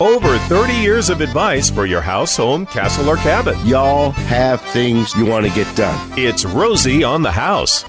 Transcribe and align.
Over 0.00 0.38
30 0.38 0.72
years 0.72 1.08
of 1.08 1.20
advice 1.20 1.70
for 1.70 1.86
your 1.86 2.00
house, 2.00 2.36
home, 2.36 2.66
castle, 2.66 3.08
or 3.08 3.14
cabin. 3.16 3.56
Y'all 3.64 4.10
have 4.10 4.60
things 4.60 5.14
you 5.14 5.24
want 5.24 5.46
to 5.46 5.52
get 5.52 5.76
done. 5.76 6.12
It's 6.18 6.44
Rosie 6.44 7.04
on 7.04 7.22
the 7.22 7.30
House. 7.30 7.84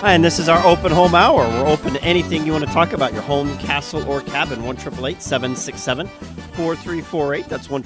Hi, 0.00 0.12
and 0.12 0.24
this 0.24 0.38
is 0.38 0.48
our 0.48 0.66
open 0.66 0.90
home 0.90 1.14
hour. 1.14 1.46
We're 1.46 1.66
open 1.66 1.92
to 1.92 2.02
anything 2.02 2.46
you 2.46 2.52
want 2.52 2.66
to 2.66 2.72
talk 2.72 2.94
about 2.94 3.12
your 3.12 3.20
home, 3.20 3.58
castle, 3.58 4.10
or 4.10 4.22
cabin. 4.22 4.64
1 4.64 4.78
767 4.78 6.06
4348. 6.06 7.48
That's 7.50 7.68
1 7.68 7.84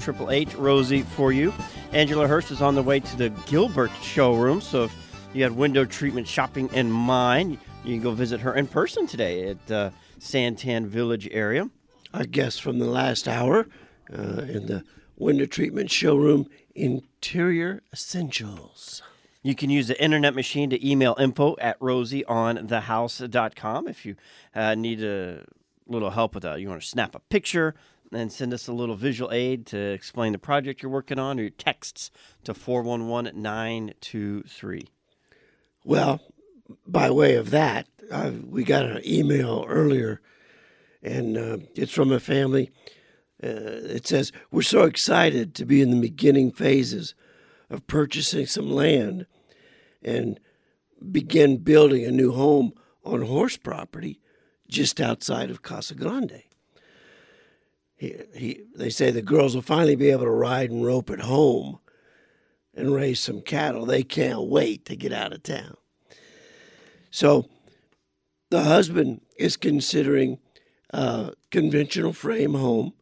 Rosie 0.57 1.01
for 1.01 1.33
you. 1.33 1.53
Angela 1.91 2.25
Hurst 2.25 2.51
is 2.51 2.61
on 2.61 2.75
the 2.75 2.83
way 2.83 3.01
to 3.01 3.17
the 3.17 3.31
Gilbert 3.47 3.91
showroom. 4.01 4.61
So 4.61 4.85
if 4.85 4.95
you 5.33 5.43
had 5.43 5.51
window 5.51 5.83
treatment 5.83 6.25
shopping 6.25 6.69
in 6.73 6.89
mind, 6.89 7.57
you 7.83 7.95
can 7.95 8.01
go 8.01 8.11
visit 8.11 8.41
her 8.41 8.53
in 8.53 8.67
person 8.67 9.07
today 9.07 9.49
at 9.49 9.71
uh, 9.71 9.89
Santan 10.19 10.85
Village 10.85 11.27
area. 11.31 11.69
Our 12.13 12.25
guest 12.25 12.61
from 12.61 12.77
the 12.79 12.85
last 12.85 13.27
hour 13.27 13.67
uh, 14.11 14.43
in 14.43 14.67
the 14.67 14.83
window 15.17 15.45
treatment 15.45 15.91
showroom, 15.91 16.47
Interior 16.75 17.81
Essentials. 17.91 19.01
You 19.41 19.55
can 19.55 19.69
use 19.69 19.89
the 19.89 20.01
internet 20.01 20.33
machine 20.35 20.69
to 20.69 20.89
email 20.89 21.17
info 21.19 21.57
at 21.59 21.77
rosieonthehouse.com 21.79 23.89
if 23.89 24.05
you 24.05 24.15
uh, 24.55 24.75
need 24.75 25.03
a 25.03 25.43
little 25.85 26.11
help 26.11 26.35
with 26.35 26.43
that. 26.43 26.61
You 26.61 26.69
want 26.69 26.81
to 26.81 26.87
snap 26.87 27.13
a 27.15 27.19
picture 27.19 27.75
and 28.13 28.31
send 28.31 28.53
us 28.53 28.67
a 28.67 28.73
little 28.73 28.95
visual 28.95 29.31
aid 29.31 29.65
to 29.67 29.77
explain 29.77 30.31
the 30.31 30.37
project 30.37 30.81
you're 30.81 30.91
working 30.91 31.19
on 31.19 31.39
or 31.39 31.43
your 31.43 31.49
texts 31.49 32.11
to 32.45 32.53
411 32.53 33.41
923. 33.41 34.87
Well, 35.83 36.21
by 36.87 37.11
way 37.11 37.35
of 37.35 37.49
that, 37.51 37.87
uh, 38.11 38.31
we 38.47 38.63
got 38.63 38.85
an 38.85 39.01
email 39.05 39.65
earlier, 39.67 40.21
and 41.01 41.37
uh, 41.37 41.57
it's 41.75 41.91
from 41.91 42.11
a 42.11 42.19
family. 42.19 42.71
Uh, 43.43 43.81
it 43.89 44.07
says, 44.07 44.31
We're 44.51 44.61
so 44.61 44.83
excited 44.83 45.55
to 45.55 45.65
be 45.65 45.81
in 45.81 45.91
the 45.91 45.99
beginning 45.99 46.51
phases 46.51 47.15
of 47.69 47.87
purchasing 47.87 48.45
some 48.45 48.71
land 48.71 49.25
and 50.01 50.39
begin 51.11 51.57
building 51.57 52.05
a 52.05 52.11
new 52.11 52.31
home 52.31 52.73
on 53.03 53.23
horse 53.23 53.57
property 53.57 54.19
just 54.67 55.01
outside 55.01 55.49
of 55.49 55.61
Casa 55.61 55.95
Grande. 55.95 56.43
He, 57.95 58.15
he, 58.35 58.61
they 58.75 58.89
say 58.89 59.11
the 59.11 59.21
girls 59.21 59.55
will 59.55 59.61
finally 59.61 59.95
be 59.95 60.09
able 60.09 60.25
to 60.25 60.31
ride 60.31 60.71
and 60.71 60.85
rope 60.85 61.09
at 61.09 61.21
home 61.21 61.79
and 62.73 62.93
raise 62.93 63.19
some 63.19 63.41
cattle. 63.41 63.85
They 63.85 64.03
can't 64.03 64.43
wait 64.43 64.85
to 64.85 64.95
get 64.95 65.13
out 65.13 65.33
of 65.33 65.43
town. 65.43 65.77
So 67.13 67.47
the 68.49 68.63
husband 68.63 69.21
is 69.37 69.55
considering 69.55 70.39
a 70.89 71.33
conventional 71.51 72.11
frame 72.11 72.55
home 72.55 72.93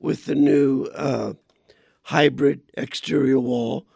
with 0.00 0.24
the 0.24 0.34
new 0.34 0.86
uh, 0.86 1.34
hybrid 2.02 2.62
exterior 2.74 3.38
wall 3.38 3.86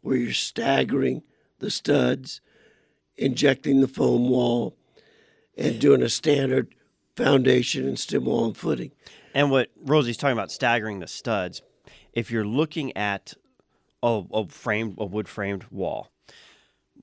where 0.00 0.16
you're 0.16 0.32
staggering 0.32 1.24
the 1.58 1.72
studs, 1.72 2.40
injecting 3.16 3.80
the 3.80 3.88
foam 3.88 4.28
wall, 4.28 4.76
and 5.58 5.80
doing 5.80 6.02
a 6.02 6.08
standard 6.08 6.72
foundation 7.16 7.88
and 7.88 7.98
stem 7.98 8.26
wall 8.26 8.44
and 8.44 8.56
footing. 8.56 8.92
And 9.34 9.50
what 9.50 9.70
Rosie's 9.82 10.18
talking 10.18 10.38
about, 10.38 10.52
staggering 10.52 11.00
the 11.00 11.08
studs, 11.08 11.62
if 12.12 12.30
you're 12.30 12.46
looking 12.46 12.96
at 12.96 13.34
a, 14.04 14.22
a 14.32 14.46
framed, 14.46 14.94
a 14.98 15.04
wood 15.04 15.26
framed 15.26 15.64
wall, 15.72 16.12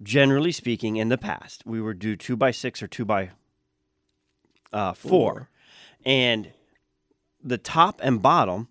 generally 0.01 0.51
speaking, 0.51 0.97
in 0.97 1.09
the 1.09 1.17
past, 1.17 1.63
we 1.65 1.81
would 1.81 1.99
do 1.99 2.15
two 2.15 2.35
by 2.35 2.51
six 2.51 2.81
or 2.81 2.87
two 2.87 3.05
by 3.05 3.31
uh, 4.73 4.93
four. 4.93 5.09
four. 5.09 5.49
And 6.05 6.51
the 7.43 7.57
top 7.57 7.99
and 8.03 8.21
bottom 8.21 8.67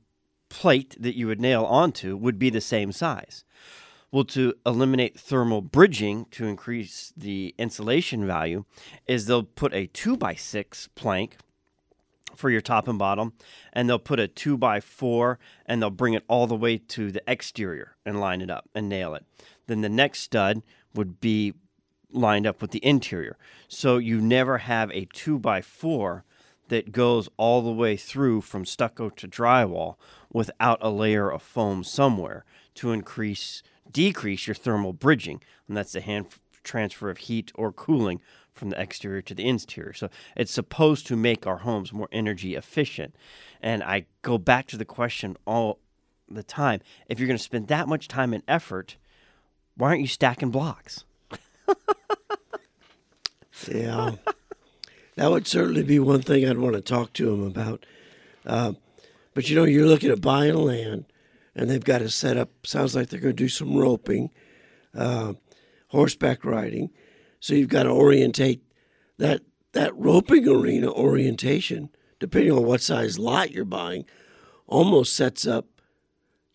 plate 0.48 0.96
that 0.98 1.16
you 1.16 1.26
would 1.26 1.40
nail 1.40 1.64
onto 1.64 2.16
would 2.16 2.38
be 2.38 2.50
the 2.50 2.60
same 2.60 2.92
size. 2.92 3.44
Well, 4.12 4.24
to 4.24 4.54
eliminate 4.64 5.18
thermal 5.18 5.60
bridging 5.60 6.26
to 6.30 6.46
increase 6.46 7.12
the 7.16 7.54
insulation 7.58 8.26
value, 8.26 8.64
is 9.06 9.26
they'll 9.26 9.42
put 9.42 9.74
a 9.74 9.86
two 9.86 10.16
by 10.16 10.34
six 10.34 10.88
plank 10.94 11.36
for 12.36 12.50
your 12.50 12.60
top 12.60 12.86
and 12.86 12.98
bottom, 12.98 13.32
and 13.72 13.88
they'll 13.88 13.98
put 13.98 14.20
a 14.20 14.28
two 14.28 14.56
by 14.56 14.80
four 14.80 15.38
and 15.64 15.82
they'll 15.82 15.90
bring 15.90 16.14
it 16.14 16.24
all 16.28 16.46
the 16.46 16.54
way 16.54 16.78
to 16.78 17.10
the 17.10 17.22
exterior 17.26 17.96
and 18.04 18.20
line 18.20 18.40
it 18.40 18.50
up 18.50 18.68
and 18.74 18.88
nail 18.88 19.14
it. 19.14 19.24
Then 19.66 19.80
the 19.80 19.88
next 19.88 20.20
stud 20.20 20.62
would 20.96 21.20
be 21.20 21.54
lined 22.10 22.46
up 22.46 22.60
with 22.62 22.70
the 22.70 22.84
interior. 22.84 23.36
So 23.68 23.98
you 23.98 24.20
never 24.20 24.58
have 24.58 24.90
a 24.90 25.06
two 25.12 25.38
by 25.38 25.60
four 25.60 26.24
that 26.68 26.92
goes 26.92 27.28
all 27.36 27.62
the 27.62 27.70
way 27.70 27.96
through 27.96 28.40
from 28.40 28.64
stucco 28.64 29.10
to 29.10 29.28
drywall 29.28 29.96
without 30.32 30.78
a 30.80 30.90
layer 30.90 31.30
of 31.30 31.42
foam 31.42 31.84
somewhere 31.84 32.44
to 32.74 32.90
increase 32.90 33.62
decrease 33.90 34.48
your 34.48 34.54
thermal 34.54 34.92
bridging 34.92 35.40
and 35.68 35.76
that's 35.76 35.92
the 35.92 36.00
hand 36.00 36.26
transfer 36.64 37.08
of 37.08 37.18
heat 37.18 37.52
or 37.54 37.72
cooling 37.72 38.20
from 38.52 38.70
the 38.70 38.80
exterior 38.80 39.22
to 39.22 39.34
the 39.34 39.46
interior. 39.46 39.92
So 39.92 40.08
it's 40.36 40.50
supposed 40.50 41.06
to 41.06 41.16
make 41.16 41.46
our 41.46 41.58
homes 41.58 41.92
more 41.92 42.08
energy 42.10 42.54
efficient. 42.56 43.14
And 43.62 43.82
I 43.82 44.06
go 44.22 44.38
back 44.38 44.66
to 44.68 44.76
the 44.76 44.84
question 44.84 45.36
all 45.46 45.78
the 46.28 46.42
time. 46.42 46.80
If 47.08 47.20
you're 47.20 47.28
going 47.28 47.38
to 47.38 47.42
spend 47.42 47.68
that 47.68 47.88
much 47.88 48.08
time 48.08 48.34
and 48.34 48.42
effort, 48.48 48.96
why 49.76 49.88
aren't 49.88 50.00
you 50.00 50.06
stacking 50.06 50.50
blocks? 50.50 51.04
yeah, 53.68 54.12
that 55.16 55.30
would 55.30 55.46
certainly 55.46 55.82
be 55.82 55.98
one 55.98 56.22
thing 56.22 56.48
I'd 56.48 56.58
want 56.58 56.74
to 56.74 56.80
talk 56.80 57.12
to 57.14 57.32
him 57.32 57.42
about. 57.42 57.84
Uh, 58.44 58.72
but 59.34 59.50
you 59.50 59.56
know, 59.56 59.64
you're 59.64 59.86
looking 59.86 60.10
at 60.10 60.20
buying 60.20 60.54
land, 60.54 61.04
and 61.54 61.68
they've 61.68 61.84
got 61.84 61.98
to 61.98 62.08
set 62.08 62.36
up. 62.36 62.50
Sounds 62.64 62.94
like 62.94 63.08
they're 63.08 63.20
going 63.20 63.36
to 63.36 63.42
do 63.42 63.48
some 63.48 63.76
roping, 63.76 64.30
uh, 64.94 65.34
horseback 65.88 66.44
riding. 66.44 66.90
So 67.40 67.54
you've 67.54 67.68
got 67.68 67.84
to 67.84 67.90
orientate 67.90 68.62
that 69.18 69.42
that 69.72 69.94
roping 69.96 70.48
arena 70.48 70.90
orientation, 70.90 71.90
depending 72.18 72.52
on 72.52 72.64
what 72.64 72.80
size 72.80 73.18
lot 73.18 73.50
you're 73.50 73.64
buying, 73.66 74.06
almost 74.66 75.14
sets 75.14 75.46
up 75.46 75.66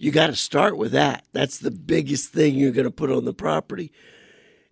you 0.01 0.11
got 0.11 0.27
to 0.27 0.35
start 0.35 0.79
with 0.79 0.93
that. 0.93 1.25
That's 1.31 1.59
the 1.59 1.69
biggest 1.69 2.33
thing 2.33 2.55
you're 2.55 2.71
going 2.71 2.85
to 2.85 2.91
put 2.91 3.11
on 3.11 3.23
the 3.23 3.35
property. 3.35 3.91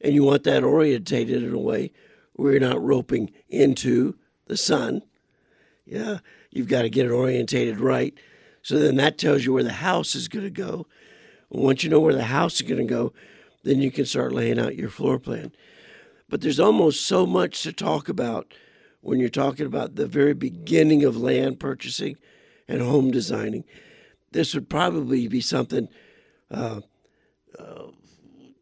And 0.02 0.16
you 0.16 0.24
want 0.24 0.44
that 0.46 0.64
orientated 0.64 1.44
in 1.44 1.54
a 1.54 1.60
way 1.60 1.92
where 2.34 2.54
you're 2.54 2.62
not 2.62 2.82
roping 2.82 3.30
into 3.48 4.16
the 4.48 4.58
sun. 4.58 5.04
Yeah, 5.86 6.18
you've 6.50 6.68
got 6.68 6.82
to 6.82 6.90
get 6.90 7.06
it 7.06 7.12
orientated 7.12 7.80
right. 7.80 8.18
So 8.64 8.80
then 8.80 8.96
that 8.96 9.20
tells 9.20 9.46
you 9.46 9.54
where 9.54 9.64
the 9.64 9.72
house 9.72 10.16
is 10.16 10.28
going 10.28 10.46
to 10.46 10.50
go. 10.50 10.88
And 11.52 11.62
once 11.62 11.84
you 11.84 11.92
know 11.92 12.00
where 12.00 12.16
the 12.16 12.24
house 12.24 12.56
is 12.56 12.64
going 12.64 12.88
to 12.88 12.92
go, 12.92 13.14
then 13.64 13.84
you 13.84 13.92
can 13.92 14.08
start 14.08 14.32
laying 14.32 14.58
out 14.58 14.78
your 14.78 14.90
floor 14.90 15.20
plan. 15.20 15.52
But 16.28 16.42
there's 16.42 16.60
almost 16.60 17.06
so 17.06 17.28
much 17.28 17.62
to 17.62 17.72
talk 17.72 18.10
about 18.10 18.52
when 19.02 19.20
you're 19.20 19.30
talking 19.30 19.68
about 19.68 19.94
the 19.94 20.08
very 20.08 20.34
beginning 20.34 21.04
of 21.04 21.18
land 21.18 21.60
purchasing 21.60 22.18
and 22.68 22.82
home 22.82 23.12
designing 23.12 23.64
this 24.32 24.54
would 24.54 24.70
probably 24.70 25.28
be 25.28 25.42
something 25.42 25.88
uh, 26.52 26.82
uh, 27.58 27.88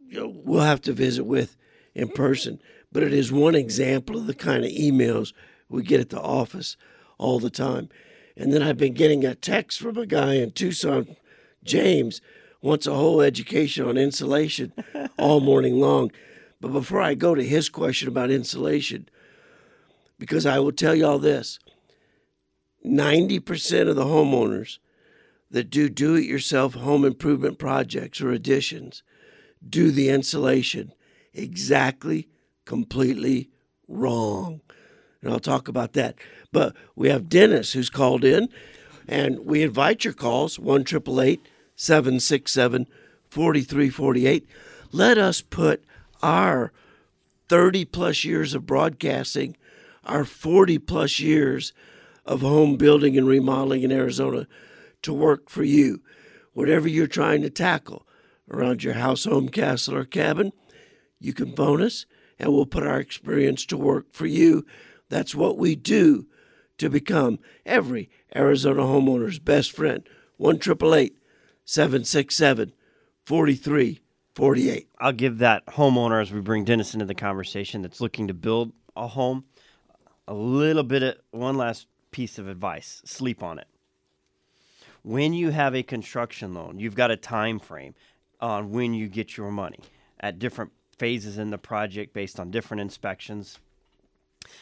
you 0.08 0.20
know, 0.20 0.34
we'll 0.44 0.62
have 0.62 0.82
to 0.82 0.94
visit 0.94 1.26
with 1.26 1.56
in 1.94 2.10
person. 2.10 2.60
But 2.92 3.04
it 3.04 3.14
is 3.14 3.32
one 3.32 3.56
example 3.56 4.18
of 4.18 4.28
the 4.28 4.34
kind 4.34 4.64
of 4.64 4.72
emails 4.72 5.34
we 5.70 5.84
get 5.84 6.00
at 6.00 6.10
the 6.10 6.22
office 6.22 6.78
all 7.18 7.40
the 7.40 7.50
time. 7.50 7.90
And 8.36 8.54
then 8.54 8.62
I've 8.62 8.78
been 8.78 8.94
getting 8.94 9.26
a 9.26 9.36
text 9.36 9.80
from 9.80 9.98
a 9.98 10.06
guy 10.06 10.36
in 10.36 10.52
Tucson, 10.52 11.16
James, 11.64 12.22
wants 12.62 12.88
a 12.88 12.94
whole 12.94 13.22
education 13.22 13.88
on 13.88 13.98
insulation 13.98 14.72
all 15.18 15.40
morning 15.40 15.80
long. 15.80 16.12
But 16.62 16.72
before 16.72 17.02
I 17.02 17.14
go 17.14 17.36
to 17.36 17.44
his 17.44 17.70
question 17.70 18.08
about 18.08 18.32
insulation, 18.32 19.10
because 20.18 20.46
I 20.46 20.60
will 20.60 20.72
tell 20.72 20.96
you 20.96 21.06
all 21.06 21.20
this 21.20 21.60
90% 22.86 23.90
of 23.90 23.96
the 23.96 24.06
homeowners 24.06 24.80
that 25.52 25.70
do 25.70 25.90
do 25.90 26.16
it 26.16 26.26
yourself 26.26 26.74
home 26.74 27.06
improvement 27.06 27.58
projects 27.58 28.22
or 28.22 28.32
additions 28.32 29.04
do 29.68 29.92
the 29.92 30.10
insulation 30.10 30.94
exactly, 31.34 32.28
completely 32.66 33.50
wrong. 33.88 34.62
And 35.22 35.32
I'll 35.32 35.40
talk 35.40 35.68
about 35.68 35.94
that. 35.94 36.16
But 36.52 36.76
we 36.96 37.10
have 37.10 37.30
Dennis 37.30 37.74
who's 37.74 37.90
called 37.90 38.24
in, 38.24 38.50
and 39.08 39.40
we 39.40 39.64
invite 39.64 40.04
your 40.04 40.14
calls 40.14 40.60
1 40.60 40.86
767 40.86 42.88
4348. 43.30 44.48
Let 44.92 45.18
us 45.18 45.42
put 45.42 45.84
our 46.22 46.72
30 47.50 47.86
plus 47.86 48.24
years 48.24 48.54
of 48.54 48.66
broadcasting, 48.66 49.58
our 50.04 50.26
40 50.26 50.80
plus 50.80 51.20
years 51.20 51.74
of 52.26 52.42
home 52.42 52.76
building 52.76 53.18
and 53.18 53.28
remodeling 53.28 53.84
in 53.84 53.92
Arizona 53.92 54.48
to 55.08 55.14
work 55.14 55.50
for 55.50 55.64
you. 55.64 56.04
Whatever 56.54 56.88
you're 56.88 57.08
trying 57.08 57.42
to 57.42 57.50
tackle 57.50 58.06
around 58.52 58.84
your 58.84 58.94
house, 58.94 59.24
home, 59.24 59.50
castle, 59.50 59.96
or 59.96 60.06
cabin, 60.06 60.54
you 61.20 61.34
can 61.34 61.56
phone 61.56 61.82
us 61.82 62.06
and 62.38 62.52
we'll 62.52 62.66
put 62.66 62.86
our 62.86 63.00
experience 63.00 63.66
to 63.66 63.78
work 63.78 64.08
for 64.12 64.28
you. 64.28 64.66
That's 65.10 65.34
what 65.34 65.58
we 65.58 65.76
do 65.76 66.28
to 66.78 66.90
become 66.90 67.40
every 67.66 68.10
Arizona 68.36 68.84
homeowner's 68.84 69.40
best 69.40 69.72
friend. 69.72 70.08
1 70.38 70.62
767 70.62 72.74
4348. 73.26 74.90
I'll 75.00 75.14
give 75.14 75.38
that 75.40 75.66
homeowner, 75.68 76.22
as 76.22 76.32
we 76.32 76.42
bring 76.42 76.66
Dennis 76.66 76.94
into 76.94 77.06
the 77.06 77.16
conversation, 77.16 77.82
that's 77.82 78.02
looking 78.02 78.28
to 78.28 78.34
build 78.34 78.74
a 78.96 79.08
home, 79.08 79.46
a 80.28 80.34
little 80.34 80.84
bit 80.84 81.02
of 81.02 81.16
one 81.32 81.58
last 81.58 81.88
piece 82.12 82.38
of 82.38 82.48
advice 82.48 83.02
sleep 83.06 83.42
on 83.42 83.58
it. 83.60 83.68
When 85.08 85.32
you 85.32 85.52
have 85.52 85.74
a 85.74 85.84
construction 85.84 86.54
loan, 86.54 86.80
you've 86.80 86.94
got 86.94 87.12
a 87.12 87.16
time 87.16 87.60
frame 87.60 87.96
on 88.42 88.72
when 88.72 88.94
you 88.94 89.08
get 89.08 89.38
your 89.38 89.52
money 89.52 89.80
at 90.20 90.38
different 90.38 90.74
phases 90.98 91.38
in 91.38 91.50
the 91.50 91.58
project 91.58 92.14
based 92.14 92.42
on 92.42 92.52
different 92.52 92.82
inspections. 92.82 93.58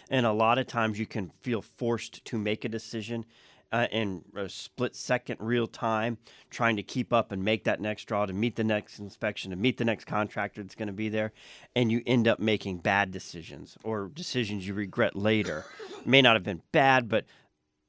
And 0.08 0.24
a 0.24 0.32
lot 0.32 0.60
of 0.60 0.68
times 0.68 1.00
you 1.00 1.08
can 1.08 1.32
feel 1.42 1.64
forced 1.64 2.24
to 2.26 2.38
make 2.38 2.64
a 2.64 2.70
decision 2.70 3.26
uh, 3.72 3.88
in 3.92 4.24
a 4.36 4.48
split 4.48 4.96
second 4.96 5.38
real 5.40 5.66
time, 5.66 6.20
trying 6.52 6.76
to 6.76 6.84
keep 6.84 7.12
up 7.12 7.32
and 7.32 7.44
make 7.44 7.64
that 7.64 7.82
next 7.82 8.06
draw 8.06 8.28
to 8.28 8.32
meet 8.32 8.56
the 8.56 8.64
next 8.64 9.00
inspection, 9.00 9.50
to 9.50 9.58
meet 9.58 9.78
the 9.78 9.84
next 9.84 10.06
contractor 10.06 10.62
that's 10.62 10.76
going 10.76 10.86
to 10.86 10.94
be 10.94 11.10
there. 11.10 11.32
And 11.76 11.92
you 11.92 12.04
end 12.06 12.28
up 12.28 12.40
making 12.40 12.78
bad 12.78 13.10
decisions 13.10 13.80
or 13.84 14.12
decisions 14.14 14.68
you 14.68 14.76
regret 14.76 15.16
later. 15.16 15.66
May 16.06 16.22
not 16.22 16.36
have 16.36 16.44
been 16.44 16.62
bad, 16.72 17.10
but 17.10 17.26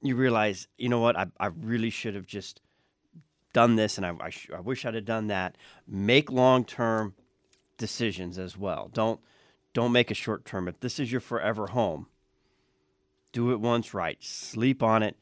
you 0.07 0.17
realize, 0.17 0.69
you 0.79 0.89
know 0.89 1.01
what, 1.01 1.17
I, 1.17 1.27
I 1.39 1.47
really 1.47 1.91
should 1.91 2.15
have 2.15 2.27
just 2.27 2.61
done 3.53 3.77
this 3.77 3.97
and 3.97 4.07
I, 4.07 4.15
I, 4.21 4.31
sh- 4.31 4.51
I 4.55 4.61
wish 4.61 4.85
I'd 4.85 4.95
have 4.95 5.05
done 5.05 5.29
that. 5.29 5.57
Make 5.87 6.31
long 6.31 6.65
term 6.65 7.15
decisions 7.79 8.39
as 8.39 8.57
well. 8.57 8.91
Don't 8.93 9.21
don't 9.73 9.93
make 9.93 10.11
a 10.11 10.15
short 10.15 10.45
term. 10.45 10.69
If 10.69 10.81
this 10.81 10.99
is 10.99 11.13
your 11.13 11.21
forever 11.21 11.67
home, 11.69 12.07
do 13.33 13.53
it 13.53 13.61
once 13.61 13.93
right. 13.93 14.17
Sleep 14.23 14.83
on 14.83 15.03
it. 15.03 15.17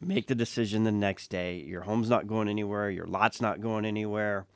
Make 0.00 0.26
the 0.26 0.34
decision 0.34 0.84
the 0.84 0.92
next 0.92 1.28
day. 1.28 1.56
Your 1.56 1.82
home's 1.82 2.10
not 2.10 2.26
going 2.26 2.48
anywhere. 2.48 2.90
Your 2.90 3.06
lot's 3.06 3.40
not 3.40 3.60
going 3.60 3.84
anywhere. 3.84 4.46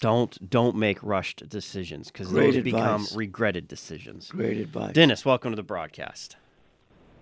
Don't 0.00 0.50
don't 0.50 0.76
make 0.76 1.02
rushed 1.02 1.48
decisions 1.48 2.10
because 2.10 2.30
those 2.30 2.54
Great 2.54 2.64
become 2.64 3.06
regretted 3.14 3.66
decisions. 3.66 4.30
Great 4.30 4.58
advice. 4.58 4.92
Dennis, 4.92 5.24
welcome 5.24 5.52
to 5.52 5.56
the 5.56 5.62
broadcast. 5.62 6.36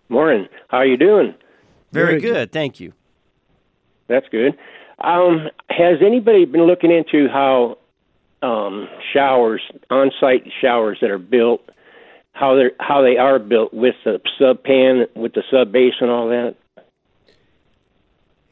Morning. 0.09 0.49
How 0.69 0.79
are 0.79 0.87
you 0.87 0.97
doing? 0.97 1.35
Very, 1.93 2.07
Very 2.07 2.21
good. 2.21 2.33
good. 2.33 2.53
Thank 2.53 2.81
you. 2.81 2.93
That's 4.09 4.27
good. 4.31 4.57
Um, 4.99 5.49
has 5.71 5.99
anybody 6.05 6.45
been 6.45 6.67
looking 6.67 6.91
into 6.91 7.29
how 7.29 7.79
um, 8.43 8.89
showers, 9.13 9.63
on-site 9.91 10.45
showers 10.61 10.99
that 11.01 11.11
are 11.11 11.19
built, 11.19 11.63
how 12.33 12.55
they 12.57 12.71
how 12.81 13.01
they 13.03 13.17
are 13.17 13.39
built 13.39 13.73
with 13.73 13.95
the 14.05 14.21
sub 14.39 14.63
pan, 14.63 15.07
with 15.17 15.33
the 15.35 15.43
sub 15.51 15.73
base, 15.73 15.95
and 16.01 16.11
all 16.11 16.29
that? 16.29 16.57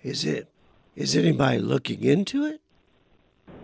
Is 0.02 0.24
it? 0.24 0.48
Is 0.96 1.16
anybody 1.16 1.58
looking 1.58 2.02
into 2.02 2.44
it? 2.44 2.60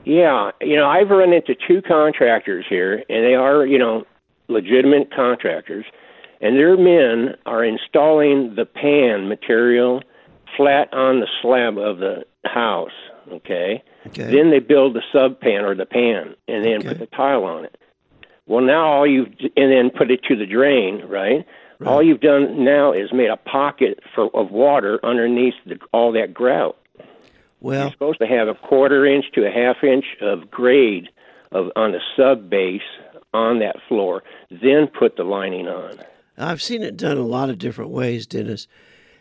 Yeah, 0.04 0.52
you 0.60 0.76
know, 0.76 0.86
I've 0.86 1.10
run 1.10 1.32
into 1.32 1.54
two 1.66 1.82
contractors 1.82 2.64
here, 2.68 3.02
and 3.08 3.24
they 3.24 3.34
are, 3.34 3.66
you 3.66 3.78
know, 3.78 4.04
legitimate 4.48 5.14
contractors, 5.14 5.84
and 6.40 6.56
their 6.56 6.76
men 6.76 7.34
are 7.46 7.64
installing 7.64 8.54
the 8.54 8.64
pan 8.66 9.28
material 9.28 10.02
flat 10.56 10.92
on 10.92 11.20
the 11.20 11.28
slab 11.42 11.78
of 11.78 11.98
the 11.98 12.24
house. 12.44 12.92
Okay. 13.30 13.82
Okay. 14.08 14.30
Then 14.34 14.50
they 14.50 14.58
build 14.60 14.94
the 14.94 15.02
sub 15.12 15.38
pan 15.40 15.64
or 15.64 15.74
the 15.74 15.84
pan, 15.86 16.34
and 16.46 16.64
then 16.64 16.78
Okay. 16.78 16.88
put 16.88 16.98
the 16.98 17.06
tile 17.06 17.44
on 17.44 17.64
it. 17.64 17.76
Well, 18.46 18.64
now 18.64 18.86
all 18.86 19.06
you've 19.06 19.28
and 19.56 19.70
then 19.72 19.90
put 19.90 20.10
it 20.10 20.22
to 20.24 20.36
the 20.36 20.46
drain, 20.46 21.02
right? 21.06 21.44
All 21.86 22.02
you've 22.02 22.20
done 22.20 22.64
now 22.64 22.90
is 22.92 23.12
made 23.12 23.28
a 23.30 23.36
pocket 23.36 24.00
for 24.12 24.34
of 24.34 24.50
water 24.50 24.98
underneath 25.04 25.54
the, 25.64 25.78
all 25.92 26.10
that 26.12 26.34
grout. 26.34 26.76
well, 27.60 27.82
You're 27.82 27.92
supposed 27.92 28.18
to 28.18 28.26
have 28.26 28.48
a 28.48 28.54
quarter 28.54 29.06
inch 29.06 29.26
to 29.34 29.46
a 29.46 29.50
half 29.50 29.84
inch 29.84 30.04
of 30.20 30.50
grade 30.50 31.08
of 31.52 31.70
on 31.76 31.92
the 31.92 32.00
sub 32.16 32.50
base 32.50 32.80
on 33.32 33.60
that 33.60 33.76
floor, 33.86 34.24
then 34.50 34.88
put 34.88 35.16
the 35.16 35.22
lining 35.22 35.68
on. 35.68 35.98
I've 36.38 36.62
seen 36.62 36.82
it 36.82 36.96
done 36.96 37.18
a 37.18 37.22
lot 37.22 37.50
of 37.50 37.58
different 37.58 37.90
ways, 37.90 38.26
Dennis. 38.26 38.66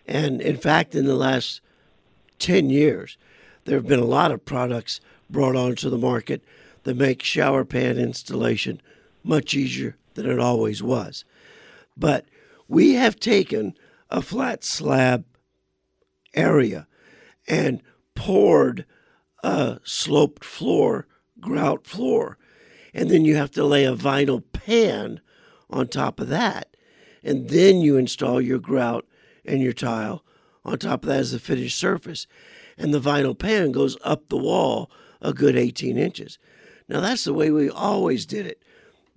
And 0.05 0.41
in 0.41 0.57
fact, 0.57 0.95
in 0.95 1.05
the 1.05 1.15
last 1.15 1.61
10 2.39 2.69
years, 2.69 3.17
there 3.65 3.75
have 3.75 3.87
been 3.87 3.99
a 3.99 4.05
lot 4.05 4.31
of 4.31 4.45
products 4.45 5.01
brought 5.29 5.55
onto 5.55 5.89
the 5.89 5.97
market 5.97 6.41
that 6.83 6.95
make 6.95 7.21
shower 7.21 7.65
pan 7.65 7.97
installation 7.97 8.81
much 9.23 9.53
easier 9.53 9.97
than 10.13 10.29
it 10.29 10.39
always 10.39 10.81
was. 10.81 11.25
But 11.97 12.25
we 12.67 12.93
have 12.93 13.19
taken 13.19 13.75
a 14.09 14.21
flat 14.21 14.63
slab 14.63 15.25
area 16.33 16.87
and 17.47 17.81
poured 18.15 18.85
a 19.43 19.79
sloped 19.83 20.45
floor, 20.45 21.07
grout 21.39 21.85
floor. 21.85 22.37
And 22.93 23.09
then 23.09 23.25
you 23.25 23.35
have 23.35 23.51
to 23.51 23.63
lay 23.63 23.85
a 23.85 23.95
vinyl 23.95 24.43
pan 24.53 25.19
on 25.69 25.87
top 25.87 26.19
of 26.19 26.29
that. 26.29 26.76
And 27.27 27.49
then 27.49 27.81
you 27.81 27.97
install 27.97 28.39
your 28.39 28.57
grout 28.57 29.05
and 29.43 29.61
your 29.61 29.73
tile 29.73 30.23
on 30.63 30.77
top 30.77 31.03
of 31.03 31.09
that 31.09 31.19
is 31.19 31.33
the 31.33 31.39
finished 31.39 31.77
surface. 31.77 32.25
And 32.77 32.93
the 32.93 33.01
vinyl 33.01 33.37
pan 33.37 33.73
goes 33.73 33.97
up 34.01 34.29
the 34.29 34.37
wall 34.37 34.89
a 35.21 35.33
good 35.33 35.57
18 35.57 35.97
inches. 35.97 36.39
Now, 36.87 37.01
that's 37.01 37.25
the 37.25 37.33
way 37.33 37.51
we 37.51 37.69
always 37.69 38.25
did 38.25 38.45
it 38.45 38.63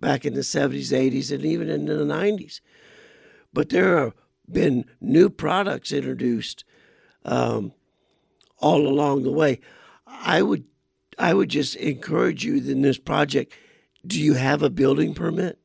back 0.01 0.25
in 0.25 0.35
the 0.35 0.41
70s, 0.41 0.93
80s, 0.93 1.31
and 1.31 1.45
even 1.45 1.69
in 1.69 1.87
the 1.87 1.93
90s. 1.93 2.61
But 3.53 3.69
there 3.69 3.97
have 3.99 4.15
been 4.51 4.87
new 5.01 5.31
products 5.31 5.93
introduced 5.93 6.65
um, 7.25 7.73
all 8.59 8.89
along 8.89 9.23
the 9.23 9.31
way. 9.31 9.61
I 10.05 10.43
would, 10.43 10.65
I 11.17 11.33
would 11.33 11.49
just 11.49 11.77
encourage 11.77 12.45
you 12.45 12.57
in 12.57 12.83
this 12.83 12.99
project. 12.99 13.53
Do 14.05 14.21
you 14.21 14.35
have 14.35 14.65
a 14.65 14.71
building 14.71 15.15
permit? 15.15 15.59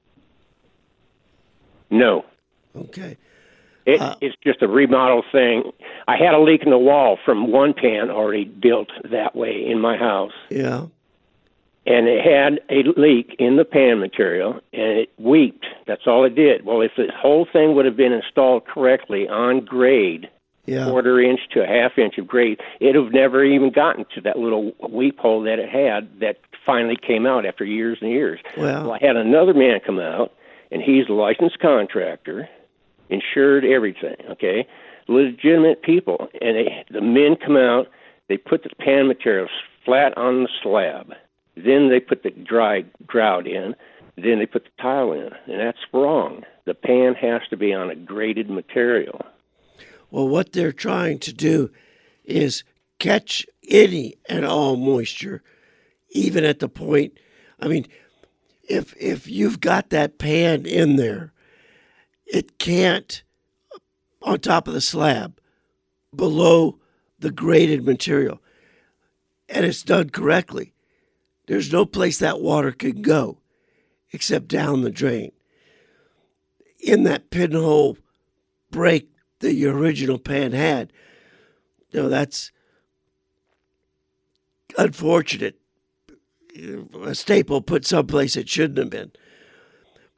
No, 1.89 2.25
Okay. 2.77 3.17
it, 3.85 4.01
Uh, 4.01 4.15
it's 4.21 4.35
just 4.43 4.61
a 4.61 4.67
remodel 4.67 5.23
thing. 5.31 5.71
I 6.07 6.17
had 6.17 6.33
a 6.33 6.39
leak 6.39 6.63
in 6.63 6.71
the 6.71 6.77
wall 6.77 7.17
from 7.23 7.51
one 7.51 7.73
pan 7.73 8.09
already 8.09 8.45
built 8.45 8.89
that 9.11 9.35
way 9.35 9.65
in 9.65 9.79
my 9.79 9.97
house. 9.97 10.33
Yeah. 10.49 10.85
and 11.87 12.07
it 12.07 12.25
had 12.25 12.59
a 12.71 12.81
leak 12.99 13.35
in 13.37 13.57
the 13.57 13.63
pan 13.63 13.99
material 13.99 14.53
and 14.73 14.97
it 14.97 15.11
weeped. 15.19 15.67
That's 15.85 16.07
all 16.07 16.23
it 16.25 16.33
did. 16.33 16.65
Well, 16.65 16.81
if 16.81 16.93
the 16.97 17.11
whole 17.15 17.45
thing 17.45 17.75
would 17.75 17.85
have 17.85 17.95
been 17.95 18.11
installed 18.11 18.65
correctly 18.65 19.27
on 19.29 19.59
grade, 19.59 20.27
Yeah. 20.65 20.85
quarter 20.89 21.21
inch 21.21 21.41
to 21.51 21.61
a 21.61 21.67
half 21.67 21.99
inch 21.99 22.17
of 22.17 22.25
grade, 22.25 22.59
it'd 22.79 22.95
have 22.95 23.13
never 23.13 23.43
even 23.43 23.69
gotten 23.69 24.03
to 24.15 24.21
that 24.21 24.39
little 24.39 24.73
weep 24.89 25.19
hole 25.19 25.41
that 25.41 25.59
it 25.59 25.69
had 25.69 26.07
that 26.21 26.37
finally 26.65 26.95
came 26.95 27.27
out 27.27 27.45
after 27.45 27.63
years 27.63 27.99
and 28.01 28.09
years. 28.09 28.39
Well- 28.57 28.85
well 28.85 28.93
I 28.93 28.97
had 29.05 29.15
another 29.15 29.53
man 29.53 29.79
come 29.81 29.99
out 29.99 30.31
and 30.71 30.81
he's 30.81 31.07
a 31.07 31.13
licensed 31.13 31.59
contractor, 31.59 32.49
insured 33.09 33.65
everything, 33.65 34.15
okay? 34.29 34.67
Legitimate 35.07 35.83
people. 35.83 36.27
And 36.41 36.57
they, 36.57 36.85
the 36.91 37.01
men 37.01 37.35
come 37.35 37.57
out, 37.57 37.87
they 38.27 38.37
put 38.37 38.63
the 38.63 38.69
pan 38.79 39.07
materials 39.07 39.51
flat 39.83 40.17
on 40.17 40.43
the 40.43 40.49
slab. 40.63 41.13
Then 41.55 41.89
they 41.89 41.99
put 41.99 42.23
the 42.23 42.31
dry 42.31 42.83
grout 43.05 43.47
in. 43.47 43.75
Then 44.17 44.39
they 44.39 44.45
put 44.45 44.63
the 44.63 44.81
tile 44.81 45.11
in. 45.11 45.29
And 45.47 45.59
that's 45.59 45.77
wrong. 45.93 46.43
The 46.65 46.73
pan 46.73 47.15
has 47.15 47.41
to 47.49 47.57
be 47.57 47.73
on 47.73 47.89
a 47.89 47.95
graded 47.95 48.49
material. 48.49 49.21
Well, 50.09 50.27
what 50.27 50.53
they're 50.53 50.71
trying 50.71 51.19
to 51.19 51.33
do 51.33 51.69
is 52.23 52.63
catch 52.99 53.45
any 53.69 54.15
and 54.27 54.45
all 54.45 54.75
moisture, 54.75 55.43
even 56.09 56.43
at 56.43 56.59
the 56.59 56.69
point. 56.69 57.13
I 57.59 57.67
mean, 57.67 57.85
if 58.67 58.95
if 58.99 59.27
you've 59.27 59.59
got 59.59 59.89
that 59.89 60.17
pan 60.17 60.65
in 60.65 60.95
there, 60.95 61.33
it 62.25 62.57
can't 62.57 63.23
on 64.21 64.39
top 64.39 64.67
of 64.67 64.73
the 64.73 64.81
slab, 64.81 65.39
below 66.15 66.79
the 67.19 67.31
graded 67.31 67.85
material, 67.85 68.41
and 69.47 69.65
it's 69.65 69.83
done 69.83 70.09
correctly. 70.09 70.73
There's 71.47 71.71
no 71.71 71.85
place 71.85 72.17
that 72.19 72.41
water 72.41 72.71
can 72.71 73.01
go 73.01 73.37
except 74.11 74.47
down 74.47 74.81
the 74.81 74.89
drain. 74.89 75.31
In 76.79 77.03
that 77.03 77.29
pinhole 77.29 77.97
break 78.71 79.09
that 79.39 79.53
your 79.53 79.75
original 79.75 80.17
pan 80.17 80.51
had. 80.51 80.91
You 81.91 82.03
know, 82.03 82.09
that's 82.09 82.51
unfortunate. 84.77 85.59
A 87.03 87.13
staple 87.13 87.61
put 87.61 87.85
someplace 87.85 88.35
it 88.35 88.49
shouldn't 88.49 88.79
have 88.79 88.89
been. 88.89 89.11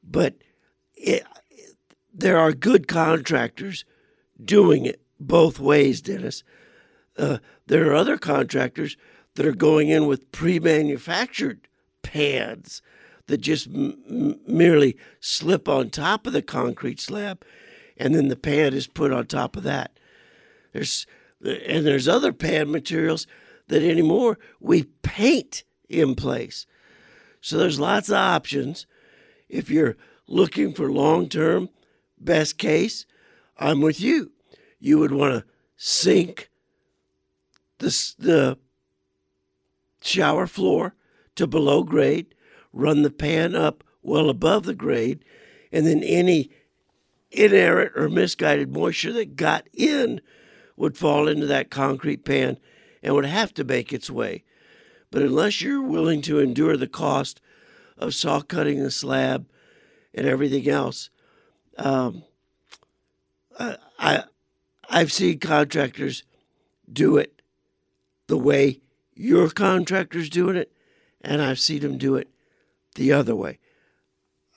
But 0.04 0.36
it, 0.96 1.24
there 2.18 2.38
are 2.38 2.52
good 2.52 2.88
contractors 2.88 3.86
doing 4.44 4.86
it 4.86 5.02
both 5.20 5.60
ways, 5.60 6.02
Dennis. 6.02 6.44
Uh, 7.18 7.38
there 7.68 7.90
are 7.90 7.96
other 7.96 8.18
contractors 8.18 8.98
that 9.36 9.46
are 9.46 9.56
going 9.56 9.90
in 9.90 10.08
with 10.08 10.32
pre 10.32 10.60
manufactured 10.60 11.68
pads 12.02 12.82
that 13.28 13.42
just 13.42 13.68
m- 13.68 14.40
merely 14.48 14.98
slip 15.20 15.70
on 15.70 15.90
top 15.90 16.26
of 16.26 16.34
the 16.34 16.42
concrete 16.42 17.00
slab, 17.00 17.44
and 17.98 18.16
then 18.16 18.30
the 18.30 18.36
pad 18.36 18.74
is 18.74 18.88
put 18.88 19.12
on 19.12 19.26
top 19.26 19.56
of 19.56 19.64
that. 19.64 20.00
There's 20.74 21.06
and 21.44 21.86
there's 21.86 22.08
other 22.08 22.34
pad 22.34 22.68
materials 22.68 23.28
that 23.68 23.84
anymore 23.84 24.40
we 24.60 24.84
paint 25.04 25.64
in 25.88 26.16
place. 26.16 26.66
So 27.42 27.58
there's 27.58 27.80
lots 27.80 28.10
of 28.10 28.16
options. 28.16 28.88
If 29.48 29.70
you're 29.70 29.98
looking 30.28 30.74
for 30.74 30.92
long 30.92 31.30
term, 31.30 31.70
best 32.20 32.58
case, 32.58 33.06
I'm 33.58 33.82
with 33.82 34.00
you. 34.00 34.32
You 34.80 35.00
would 35.00 35.12
want 35.12 35.34
to 35.34 35.46
sink 35.76 36.50
the, 37.80 38.14
the 38.18 38.58
shower 40.02 40.48
floor 40.48 40.96
to 41.36 41.48
below 41.48 41.84
grade, 41.84 42.34
run 42.74 43.02
the 43.02 43.12
pan 43.12 43.56
up 43.56 43.84
well 44.02 44.30
above 44.30 44.64
the 44.64 44.74
grade, 44.74 45.24
and 45.72 45.86
then 45.86 46.04
any 46.04 46.50
inerrant 47.32 47.92
or 47.96 48.10
misguided 48.10 48.74
moisture 48.74 49.12
that 49.14 49.36
got 49.36 49.68
in 49.74 50.22
would 50.76 50.98
fall 50.98 51.28
into 51.28 51.46
that 51.46 51.70
concrete 51.70 52.24
pan 52.24 52.58
and 53.04 53.14
would 53.14 53.26
have 53.26 53.54
to 53.54 53.64
make 53.64 53.92
its 53.92 54.10
way. 54.10 54.44
But 55.12 55.22
unless 55.22 55.62
you're 55.62 55.82
willing 55.82 56.22
to 56.24 56.40
endure 56.40 56.78
the 56.78 56.88
cost 56.88 57.42
of 57.98 58.14
saw 58.14 58.42
cutting 58.42 58.82
the 58.82 58.92
slab 58.92 59.48
and 60.14 60.28
everything 60.28 60.70
else, 60.70 61.10
um, 61.78 62.24
I, 63.60 63.78
I 64.00 64.24
I've 64.90 65.12
seen 65.12 65.40
contractors 65.40 66.24
do 66.92 67.18
it 67.18 67.42
the 68.28 68.38
way 68.38 68.82
your 69.14 69.50
contractor's 69.50 70.30
doing 70.30 70.56
it, 70.56 70.72
and 71.22 71.42
I've 71.42 71.60
seen 71.60 71.82
them 71.82 71.98
do 71.98 72.16
it 72.16 72.30
the 72.96 73.12
other 73.12 73.36
way. 73.36 73.60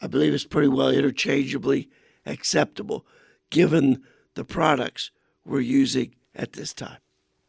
I 0.00 0.06
believe 0.06 0.32
it's 0.32 0.44
pretty 0.44 0.68
well 0.68 0.90
interchangeably 0.90 1.88
acceptable 2.24 3.04
given 3.50 4.02
the 4.34 4.44
products 4.44 5.10
we're 5.44 5.60
using 5.60 6.14
at 6.34 6.52
this 6.52 6.72
time. 6.72 6.98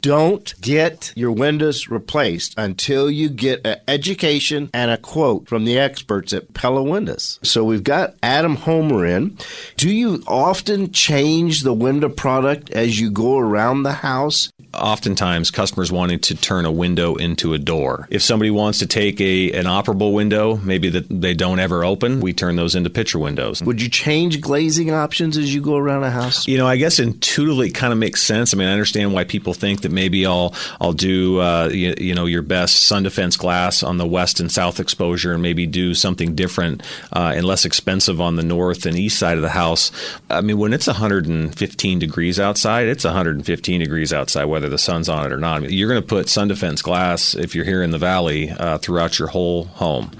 Don't 0.01 0.59
get 0.59 1.13
your 1.15 1.31
windows 1.31 1.87
replaced 1.87 2.55
until 2.57 3.11
you 3.11 3.29
get 3.29 3.65
an 3.65 3.79
education 3.87 4.71
and 4.73 4.89
a 4.89 4.97
quote 4.97 5.47
from 5.47 5.65
the 5.65 5.77
experts 5.77 6.33
at 6.33 6.55
Pella 6.55 6.81
Windows. 6.81 7.39
So 7.43 7.63
we've 7.63 7.83
got 7.83 8.15
Adam 8.23 8.55
Homer 8.55 9.05
in. 9.05 9.37
Do 9.77 9.91
you 9.91 10.23
often 10.25 10.91
change 10.91 11.61
the 11.61 11.73
window 11.73 12.09
product 12.09 12.71
as 12.71 12.99
you 12.99 13.11
go 13.11 13.37
around 13.37 13.83
the 13.83 13.93
house? 13.93 14.51
oftentimes 14.73 15.51
customers 15.51 15.91
wanting 15.91 16.19
to 16.19 16.35
turn 16.35 16.65
a 16.65 16.71
window 16.71 17.15
into 17.15 17.53
a 17.53 17.57
door. 17.57 18.07
If 18.09 18.21
somebody 18.21 18.51
wants 18.51 18.79
to 18.79 18.87
take 18.87 19.19
a 19.19 19.51
an 19.51 19.65
operable 19.65 20.13
window, 20.13 20.57
maybe 20.57 20.89
that 20.89 21.07
they 21.09 21.33
don't 21.33 21.59
ever 21.59 21.83
open, 21.83 22.21
we 22.21 22.33
turn 22.33 22.55
those 22.55 22.75
into 22.75 22.89
picture 22.89 23.19
windows. 23.19 23.61
Would 23.63 23.81
you 23.81 23.89
change 23.89 24.41
glazing 24.41 24.91
options 24.91 25.37
as 25.37 25.53
you 25.53 25.61
go 25.61 25.77
around 25.77 26.03
a 26.03 26.11
house? 26.11 26.47
You 26.47 26.57
know, 26.57 26.67
I 26.67 26.77
guess 26.77 26.99
intuitively 26.99 27.67
it 27.67 27.75
kind 27.75 27.93
of 27.93 27.99
makes 27.99 28.21
sense. 28.21 28.53
I 28.53 28.57
mean, 28.57 28.67
I 28.67 28.71
understand 28.71 29.13
why 29.13 29.23
people 29.23 29.53
think 29.53 29.81
that 29.81 29.90
maybe 29.91 30.25
I'll 30.25 30.53
I'll 30.79 30.93
do 30.93 31.39
uh, 31.39 31.69
you, 31.71 31.93
you, 31.97 32.15
know 32.15 32.25
your 32.25 32.41
best 32.41 32.83
sun 32.83 33.03
defense 33.03 33.37
glass 33.37 33.83
on 33.83 33.97
the 33.97 34.07
west 34.07 34.39
and 34.39 34.51
south 34.51 34.79
exposure, 34.79 35.33
and 35.33 35.41
maybe 35.41 35.67
do 35.67 35.93
something 35.93 36.35
different 36.35 36.83
uh, 37.13 37.33
and 37.35 37.45
less 37.45 37.65
expensive 37.65 38.21
on 38.21 38.35
the 38.35 38.43
north 38.43 38.85
and 38.85 38.97
east 38.97 39.19
side 39.19 39.37
of 39.37 39.41
the 39.41 39.49
house. 39.49 39.91
I 40.29 40.41
mean, 40.41 40.57
when 40.57 40.73
it's 40.73 40.87
115 40.87 41.99
degrees 41.99 42.39
outside, 42.39 42.87
it's 42.87 43.03
115 43.03 43.79
degrees 43.79 44.13
outside, 44.13 44.45
whether 44.45 44.69
the 44.69 44.77
sun's 44.77 45.09
on 45.09 45.25
it 45.25 45.31
or 45.31 45.37
not. 45.37 45.57
I 45.57 45.59
mean, 45.59 45.71
you're 45.71 45.89
going 45.89 46.01
to 46.01 46.07
put 46.07 46.29
sun 46.29 46.47
defense 46.47 46.81
glass 46.81 47.35
if 47.35 47.55
you're 47.55 47.65
here 47.65 47.83
in 47.83 47.91
the 47.91 47.97
valley 47.97 48.51
uh, 48.51 48.77
throughout 48.77 49.19
your 49.19 49.29
whole 49.29 49.65
home. 49.65 50.11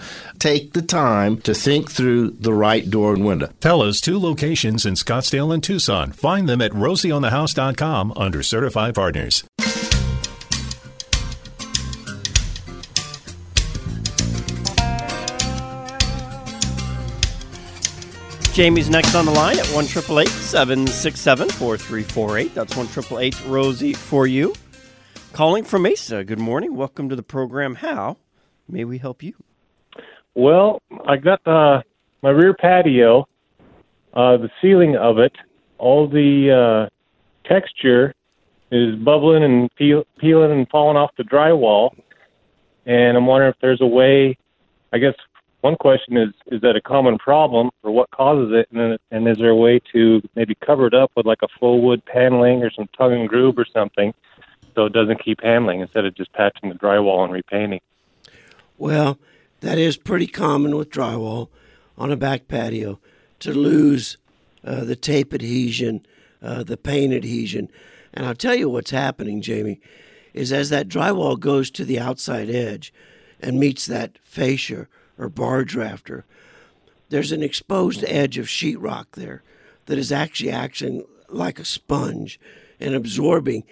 Take 0.42 0.74
the 0.74 0.82
time 0.82 1.40
to 1.42 1.54
think 1.54 1.92
through 1.92 2.32
the 2.32 2.51
right 2.51 2.90
door 2.90 3.13
and 3.13 3.24
window. 3.24 3.51
Pella's 3.60 4.01
two 4.01 4.18
locations 4.18 4.88
in 4.88 4.96
Scottsdale 4.96 5.54
and 5.54 5.63
Tucson. 5.63 6.13
Find 6.13 6.50
them 6.50 6.62
at 6.62 6.72
rosieonthehouse.com 6.72 8.13
under 8.16 8.42
certified 8.42 8.96
partners. 8.96 9.44
Jamie's 18.53 18.89
next 18.89 19.15
on 19.15 19.25
the 19.25 19.31
line 19.31 19.58
at 19.58 19.65
1 19.67 19.86
767 19.86 21.50
4348. 21.50 22.53
That's 22.53 22.75
1 22.75 23.50
Rosie 23.50 23.93
for 23.93 24.27
you. 24.27 24.53
Calling 25.31 25.63
from 25.63 25.84
Mesa. 25.84 26.25
Good 26.25 26.39
morning. 26.39 26.75
Welcome 26.75 27.08
to 27.08 27.15
the 27.15 27.24
program. 27.24 27.75
How 27.75 28.17
may 28.67 28.84
we 28.84 28.98
help 28.98 29.24
you? 29.24 29.34
Well, 30.36 30.81
I 31.08 31.15
got 31.15 31.46
uh, 31.48 31.84
my 32.22 32.29
rear 32.29 32.53
patio, 32.53 33.27
uh, 34.13 34.38
the 34.38 34.50
ceiling 34.62 34.98
of 34.98 35.17
it, 35.20 35.34
all 35.77 36.10
the 36.10 36.89
uh, 36.89 37.50
texture 37.50 38.13
is 38.72 38.96
bubbling 38.96 39.43
and 39.43 39.74
peel, 39.75 40.03
peeling 40.20 40.51
and 40.51 40.67
falling 40.70 40.98
off 40.98 41.12
the 41.17 41.24
drywall. 41.24 41.91
And 42.86 43.17
I'm 43.17 43.25
wondering 43.25 43.51
if 43.51 43.60
there's 43.62 43.81
a 43.81 43.88
way, 43.88 44.38
I 44.91 44.98
guess 44.98 45.13
one 45.62 45.75
question 45.75 46.18
is 46.18 46.30
is 46.48 46.62
that 46.62 46.75
a 46.75 46.82
common 46.82 47.18
problem 47.18 47.70
or 47.84 47.91
what 47.91 48.12
causes 48.12 48.51
it? 48.53 48.68
And, 48.72 49.00
and 49.12 49.27
is 49.27 49.38
there 49.38 49.51
a 49.51 49.56
way 49.56 49.80
to 49.94 50.22
maybe 50.36 50.56
cover 50.56 50.88
it 50.88 50.94
up 50.94 51.12
with 51.15 51.25
like 51.25 51.41
a 51.44 51.48
full 51.60 51.82
wood 51.82 52.03
paneling 52.06 52.63
or 52.63 52.72
some 52.72 52.89
tongue 52.98 53.13
and 53.13 53.30
groove 53.30 53.58
or 53.58 53.65
something 53.65 54.13
so 54.75 54.86
it 54.86 54.94
doesn't 54.94 55.24
keep 55.24 55.41
handling 55.41 55.82
instead 55.82 56.06
of 56.06 56.15
just 56.15 56.34
patching 56.34 56.70
the 56.70 56.75
drywall 56.75 57.24
and 57.24 57.34
repainting? 57.34 57.82
Well 58.77 59.18
that 59.62 59.77
is 59.77 59.98
pretty 59.98 60.27
common 60.27 60.75
with 60.75 60.89
drywall 60.89 61.50
on 61.98 62.12
a 62.12 62.18
back 62.18 62.48
patio 62.48 63.00
to 63.39 63.53
lose 63.53 64.18
uh, 64.63 64.84
the 64.84 64.96
tape 64.96 65.34
adhesion 65.34 66.06
uh, 66.41 66.63
the 66.63 66.77
paint 66.77 67.13
adhesion. 67.13 67.70
And 68.13 68.25
i'll 68.25 68.36
tell 68.36 68.56
you 68.56 68.68
what's 68.68 68.91
happening 68.91 69.41
jamie 69.41 69.80
is 70.34 70.51
as 70.51 70.70
that 70.70 70.88
drywall 70.88 71.39
goes 71.39 71.70
to 71.72 71.86
the 71.86 72.00
outside 72.00 72.50
edge 72.50 72.94
and 73.39 73.60
meets 73.60 73.86
that 73.86 74.18
fascia 74.24 74.88
or 75.18 75.30
barge 75.30 75.75
rafter, 75.75 76.25
there's 77.10 77.32
an 77.32 77.44
exposed 77.44 78.03
edge 78.08 78.38
of 78.38 78.48
sheetrock 78.48 79.06
there 79.13 79.44
that 79.86 79.98
is 79.98 80.12
actually 80.12 80.51
acting 80.51 81.03
like 81.30 81.60
a 81.60 81.65
sponge 81.65 82.39
and 82.80 82.96
absorbing 82.96 83.63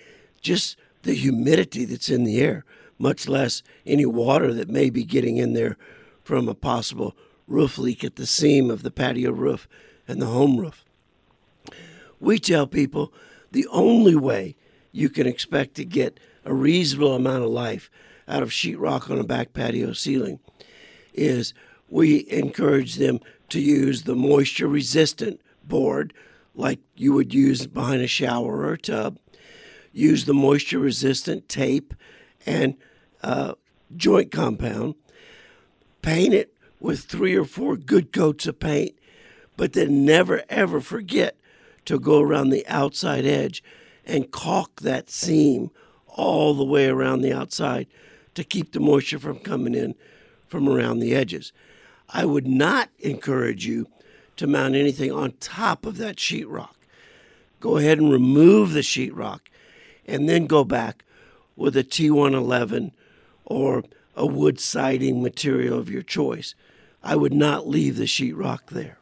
just 0.41 0.77
the 1.03 1.13
humidity 1.13 1.86
that's 1.86 2.10
in 2.10 2.24
the 2.24 2.41
air, 2.41 2.65
much 2.98 3.27
less 3.27 3.63
any 3.86 4.05
water 4.05 4.53
that 4.53 4.69
may 4.69 4.89
be 4.89 5.03
getting 5.03 5.38
in 5.38 5.53
there 5.53 5.77
from 6.24 6.48
a 6.48 6.53
possible 6.53 7.15
roof 7.48 7.77
leak 7.77 8.03
at 8.03 8.15
the 8.15 8.25
seam 8.25 8.69
of 8.69 8.84
the 8.84 8.91
patio 8.91 9.31
roof 9.31 9.67
and 10.08 10.22
the 10.22 10.27
home 10.27 10.58
roof. 10.58 10.86
We 12.19 12.39
tell 12.39 12.67
people 12.67 13.13
the 13.51 13.67
only 13.67 14.15
way 14.15 14.55
you 14.91 15.10
can 15.10 15.25
expect 15.25 15.75
to 15.75 15.86
get 15.86 16.19
a 16.46 16.53
reasonable 16.53 17.15
amount 17.15 17.43
of 17.43 17.50
life 17.50 17.89
out 18.27 18.43
of 18.43 18.50
sheetrock 18.50 19.10
on 19.10 19.17
a 19.17 19.24
back 19.24 19.53
patio 19.53 19.93
ceiling 19.93 20.39
is 21.13 21.54
we 21.89 22.25
encourage 22.30 22.96
them 22.96 23.20
to 23.50 23.60
use 23.60 24.04
the 24.04 24.16
moisture 24.16 24.68
resistant 24.68 25.42
board 25.63 26.13
like 26.56 26.80
you 26.96 27.13
would 27.13 27.34
use 27.34 27.68
behind 27.68 28.01
a 28.01 28.08
shower 28.08 28.58
or 28.58 28.74
a 28.74 28.78
tub. 28.78 29.18
Use 29.92 30.25
the 30.25 30.34
moisture 30.34 30.80
resistant 30.80 31.50
tape 31.50 31.94
and 32.46 32.75
uh, 33.24 33.54
joint 33.96 34.32
compound. 34.32 34.96
Paint 36.01 36.34
it 36.34 36.54
with 36.80 37.01
three 37.01 37.36
or 37.36 37.46
four 37.46 37.75
good 37.75 38.13
coats 38.13 38.48
of 38.48 38.60
paint, 38.60 38.96
but 39.58 39.74
then 39.74 40.06
never 40.06 40.44
ever 40.50 40.80
forget 40.80 41.38
to 41.86 42.00
go 42.00 42.22
around 42.22 42.50
the 42.50 42.68
outside 42.68 43.25
edge 43.25 43.63
and 44.06 44.32
caulk 44.32 44.82
that 44.82 45.10
seam 45.10 45.72
all 46.08 46.54
the 46.54 46.63
way 46.63 46.88
around 46.88 47.22
the 47.22 47.34
outside 47.34 47.88
to 48.36 48.44
keep 48.44 48.72
the 48.72 48.80
moisture 48.80 49.20
from 49.20 49.39
coming 49.39 49.75
in 49.75 49.96
from 50.50 50.68
around 50.68 51.00
the 51.00 51.15
edges. 51.15 51.53
I 52.10 52.25
would 52.25 52.48
not 52.48 52.89
encourage 53.00 53.65
you 53.65 53.88
to 54.36 54.48
mount 54.48 54.75
anything 54.75 55.12
on 55.12 55.34
top 55.39 55.86
of 55.86 55.98
that 55.98 56.18
sheetrock. 56.18 56.74
Go 57.60 57.77
ahead 57.77 58.00
and 58.00 58.12
remove 58.12 58.74
the 58.74 58.79
sheetrock 58.79 59.41
and 60.08 60.27
then 60.27 60.48
go 60.48 60.63
back 60.63 61.03
with 61.56 61.77
a 61.77 61.84
T111 61.84 62.91
or 63.46 63.84
a 64.15 64.25
wood 64.25 64.60
siding 64.60 65.22
material 65.22 65.77
of 65.77 65.89
your 65.89 66.01
choice. 66.01 66.56
I 67.03 67.15
would 67.15 67.34
not 67.34 67.68
leave 67.68 67.98
the 67.98 68.06
sheetrock 68.06 68.68
there. 68.68 68.98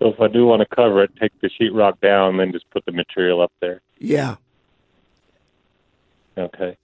So 0.00 0.08
if 0.08 0.20
I 0.20 0.28
do 0.28 0.44
want 0.44 0.60
to 0.60 0.76
cover 0.76 1.02
it, 1.02 1.10
take 1.18 1.32
the 1.40 1.48
sheetrock 1.48 2.00
down 2.00 2.30
and 2.30 2.40
then 2.40 2.52
just 2.52 2.68
put 2.70 2.84
the 2.84 2.92
material 2.92 3.40
up 3.40 3.52
there. 3.60 3.80
Yeah. 3.98 4.36
Okay. 6.36 6.76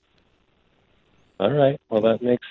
All 1.41 1.51
right. 1.51 1.81
Well, 1.89 2.03
that 2.03 2.21
makes 2.21 2.47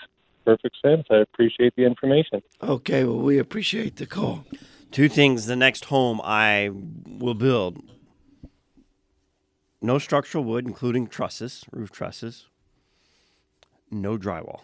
perfect 0.45 0.75
sense. 0.83 1.05
I 1.11 1.17
appreciate 1.17 1.75
the 1.75 1.83
information. 1.85 2.41
Okay. 2.63 3.03
Well, 3.03 3.19
we 3.19 3.37
appreciate 3.37 3.97
the 3.97 4.07
call. 4.07 4.45
Two 4.91 5.07
things. 5.07 5.45
The 5.45 5.55
next 5.55 5.85
home 5.85 6.19
I 6.23 6.71
will 7.07 7.35
build 7.35 7.83
no 9.79 9.99
structural 9.99 10.43
wood, 10.43 10.65
including 10.65 11.05
trusses, 11.05 11.63
roof 11.71 11.91
trusses, 11.91 12.47
no 13.91 14.17
drywall. 14.17 14.61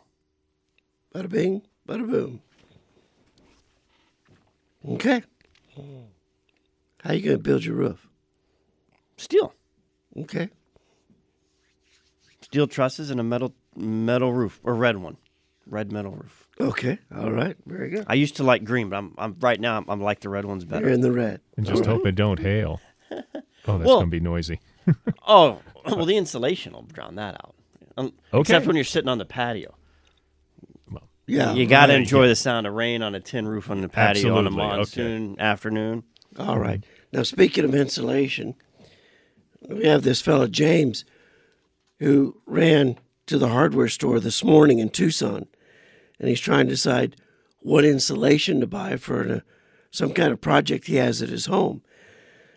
Bada 1.13 1.29
bing, 1.29 1.62
bada 1.88 2.10
boom. 2.10 2.41
Okay. 4.89 5.22
How 7.03 7.13
you 7.13 7.22
going 7.22 7.38
to 7.38 7.44
build 7.44 7.63
your 7.63 7.75
roof? 7.75 8.08
Steel. 9.17 9.53
Okay. 10.17 10.50
Steel 12.41 12.65
trusses 12.65 13.12
and 13.12 13.20
a 13.20 13.24
metal 13.24 13.53
metal 13.75 14.32
roof 14.34 14.60
or 14.63 14.74
red 14.75 14.98
one, 14.98 15.17
red 15.67 15.91
metal 15.91 16.12
roof. 16.12 16.48
Okay. 16.60 17.00
All 17.15 17.32
right. 17.32 17.55
Very 17.65 17.89
good. 17.89 18.05
I 18.08 18.13
used 18.13 18.38
to 18.38 18.44
like 18.44 18.63
green, 18.63 18.89
but 18.89 18.96
I'm, 18.98 19.13
I'm 19.17 19.36
right 19.41 19.60
now 19.60 19.77
I'm, 19.77 19.86
I'm 19.89 20.01
like 20.01 20.22
the 20.22 20.29
red 20.29 20.46
ones 20.46 20.63
You're 20.63 20.72
better. 20.72 20.89
in 20.89 21.01
the 21.01 21.12
red. 21.12 21.41
And 21.58 21.65
just 21.65 21.86
hope 21.86 22.05
it 22.05 22.15
don't 22.15 22.39
hail. 22.39 22.79
Oh, 23.67 23.79
that's 23.79 23.88
Well- 23.88 23.98
gonna 24.01 24.12
be 24.12 24.20
noisy. 24.20 24.60
Oh, 25.27 25.60
well, 25.86 26.05
the 26.05 26.17
insulation 26.17 26.74
will 26.74 26.84
drown 26.84 27.15
that 27.15 27.34
out. 27.34 27.55
Um, 27.98 28.13
Except 28.32 28.60
Okay. 28.62 28.67
when 28.67 28.75
you're 28.75 28.86
sitting 28.86 29.10
on 29.10 29.17
the 29.17 29.25
patio. 29.25 29.75
Well 30.91 31.10
yeah. 31.25 31.53
You 31.53 31.65
got 31.65 31.88
to 31.88 31.94
right. 31.94 32.01
enjoy 32.01 32.27
the 32.27 32.36
sound 32.36 32.67
of 32.67 32.74
rain 32.74 33.01
on 33.01 33.15
a 33.15 33.20
tin 33.20 33.48
roof 33.48 33.72
on 33.72 33.82
the 33.82 33.89
patio 33.89 34.38
on 34.38 34.46
a 34.46 34.50
Absolutely, 34.50 34.63
okay. 34.65 34.75
monsoon 34.77 35.39
afternoon. 35.39 36.03
All 36.38 36.60
right. 36.60 36.84
Now, 37.12 37.24
speaking 37.24 37.65
of 37.65 37.74
insulation, 37.74 38.53
we 39.67 39.86
have 39.88 40.03
this 40.03 40.22
fellow, 40.22 40.48
James, 40.48 41.05
who 42.00 42.39
ran 42.46 43.00
to 43.27 43.38
the 43.38 43.50
hardware 43.50 43.88
store 43.88 44.20
this 44.20 44.44
morning 44.44 44.79
in 44.79 44.89
Tucson, 44.89 45.48
and 46.20 46.29
he's 46.29 46.39
trying 46.39 46.67
to 46.67 46.74
decide 46.74 47.15
what 47.60 47.84
insulation 47.84 48.60
to 48.60 48.67
buy 48.67 48.98
for 48.98 49.22
an, 49.22 49.32
uh, 49.32 49.39
some 49.91 50.13
kind 50.13 50.32
of 50.32 50.41
project 50.41 50.88
he 50.88 50.96
has 50.96 51.22
at 51.22 51.29
his 51.29 51.48
home. 51.48 51.82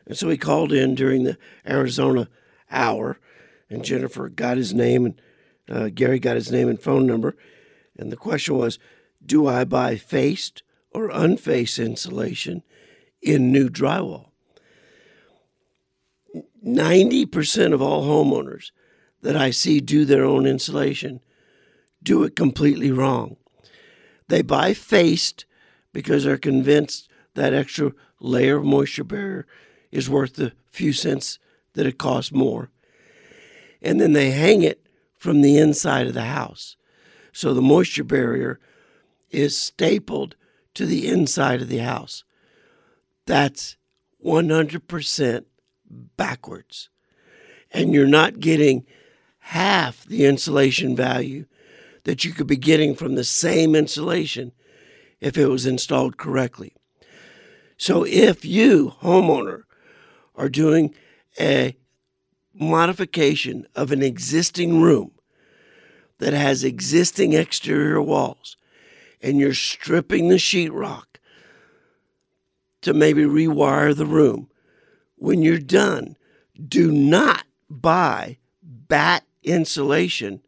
And 0.06 0.16
so 0.16 0.28
he 0.28 0.37
called 0.37 0.72
in 0.72 0.94
during 0.94 1.25
the 1.25 1.38
Arizona 1.66 2.28
hour, 2.70 3.18
and 3.70 3.84
Jennifer 3.84 4.28
got 4.28 4.56
his 4.56 4.75
name, 4.75 5.06
and 5.06 5.20
uh, 5.68 5.88
Gary 5.88 6.18
got 6.18 6.37
his 6.37 6.50
name 6.50 6.68
and 6.68 6.80
phone 6.80 7.06
number. 7.06 7.37
And 7.96 8.12
the 8.12 8.16
question 8.16 8.56
was 8.56 8.78
Do 9.25 9.46
I 9.46 9.64
buy 9.64 9.96
faced 9.96 10.62
or 10.90 11.10
unfaced 11.10 11.78
insulation 11.78 12.62
in 13.22 13.52
new 13.52 13.68
drywall? 13.68 14.26
90% 16.64 17.72
of 17.72 17.80
all 17.80 18.04
homeowners 18.04 18.70
that 19.22 19.37
I 19.37 19.50
see 19.50 19.80
do 19.80 20.04
their 20.04 20.25
own 20.25 20.46
insulation 20.46 21.20
do 22.02 22.22
it 22.22 22.37
completely 22.37 22.90
wrong. 22.90 23.37
They 24.28 24.42
buy 24.42 24.75
faced 24.75 25.46
because 25.92 26.25
they're 26.25 26.38
convinced 26.38 27.08
that 27.34 27.54
extra 27.54 27.92
layer 28.20 28.58
of 28.58 28.64
moisture 28.64 29.04
barrier 29.04 29.46
is 29.90 30.10
worth 30.10 30.34
the 30.34 30.52
few 30.70 30.92
cents 30.92 31.38
that 31.75 31.87
it 31.87 31.98
costs 31.98 32.32
more. 32.32 32.70
And 33.80 34.00
then 34.00 34.12
they 34.12 34.30
hang 34.30 34.62
it 34.62 34.87
from 35.16 35.40
the 35.40 35.58
inside 35.58 36.06
of 36.06 36.14
the 36.14 36.22
house. 36.22 36.76
So 37.32 37.54
the 37.54 37.62
moisture 37.62 38.04
barrier 38.04 38.60
is 39.30 39.56
stapled 39.56 40.37
to 40.75 40.87
the 40.87 41.08
inside 41.08 41.62
of 41.62 41.68
the 41.68 41.78
house. 41.78 42.25
That's 43.26 43.76
100% 44.25 45.44
backwards. 46.16 46.88
And 47.70 47.92
you're 47.92 48.06
not 48.06 48.40
getting 48.40 48.87
half 49.49 50.05
the 50.05 50.26
insulation 50.26 50.95
value 50.95 51.47
that 52.05 52.23
you 52.23 52.35
could 52.35 52.47
be 52.47 52.57
getting 52.57 52.95
from 52.95 53.14
the 53.14 53.25
same 53.25 53.75
insulation 53.75 54.52
if 55.21 55.38
it 55.38 55.47
was 55.47 55.64
installed 55.64 56.19
correctly. 56.19 56.75
So 57.78 58.05
if 58.05 58.45
you, 58.45 58.93
homeowner, 59.00 59.62
are 60.35 60.50
doing 60.50 60.95
a 61.40 61.75
modification 62.52 63.67
of 63.75 63.90
an 63.90 64.02
existing 64.02 64.83
room 64.83 65.12
that 66.19 66.35
has 66.35 66.62
existing 66.62 67.33
exterior 67.33 68.02
walls 68.02 68.59
and 69.23 69.38
you're 69.38 69.55
stripping 69.55 70.28
the 70.28 70.37
sheetrock 70.37 71.07
to 72.83 72.93
maybe 72.93 73.23
rewire 73.23 73.97
the 73.97 74.05
room, 74.05 74.50
when 75.17 75.40
you're 75.40 75.59
done, 75.59 76.17
do 76.69 76.93
not 76.93 77.45
buy 77.71 78.37
batt 78.63 79.25
insulation 79.42 80.40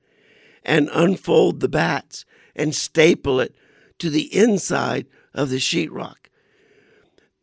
and 0.65 0.91
unfold 0.93 1.61
the 1.61 1.69
batts 1.69 2.25
and 2.55 2.75
staple 2.75 3.41
it 3.41 3.55
to 3.99 4.11
the 4.11 4.35
inside 4.35 5.07
of 5.35 5.51
the 5.51 5.57
sheetrock. 5.57 6.17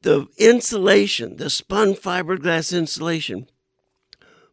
The 0.01 0.27
insulation, 0.37 1.37
the 1.37 1.49
spun 1.49 1.93
fiberglass 1.93 2.75
insulation, 2.75 3.47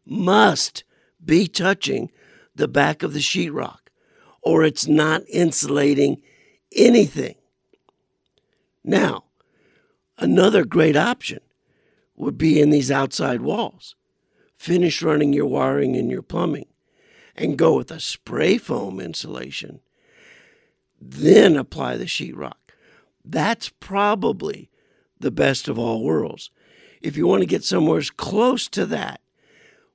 must 0.05 0.83
be 1.23 1.47
touching 1.47 2.11
the 2.55 2.67
back 2.67 3.03
of 3.03 3.13
the 3.13 3.19
sheetrock, 3.19 3.89
or 4.41 4.63
it's 4.63 4.87
not 4.87 5.23
insulating 5.29 6.21
anything. 6.75 7.35
Now, 8.83 9.25
another 10.17 10.63
great 10.63 10.95
option 10.95 11.39
would 12.15 12.37
be 12.37 12.61
in 12.61 12.69
these 12.69 12.91
outside 12.91 13.41
walls. 13.41 13.95
Finish 14.57 15.01
running 15.01 15.33
your 15.33 15.47
wiring 15.47 15.95
and 15.95 16.09
your 16.09 16.21
plumbing 16.21 16.67
and 17.35 17.57
go 17.57 17.75
with 17.75 17.91
a 17.91 17.99
spray 17.99 18.57
foam 18.57 18.99
insulation. 18.99 19.81
Then 20.99 21.55
apply 21.55 21.97
the 21.97 22.05
sheetrock. 22.05 22.53
That's 23.23 23.69
probably 23.69 24.69
the 25.19 25.31
best 25.31 25.67
of 25.67 25.77
all 25.77 26.03
worlds. 26.03 26.51
If 27.01 27.17
you 27.17 27.27
want 27.27 27.41
to 27.41 27.47
get 27.47 27.63
somewhere 27.63 27.99
as 27.99 28.09
close 28.09 28.67
to 28.69 28.85
that, 28.87 29.21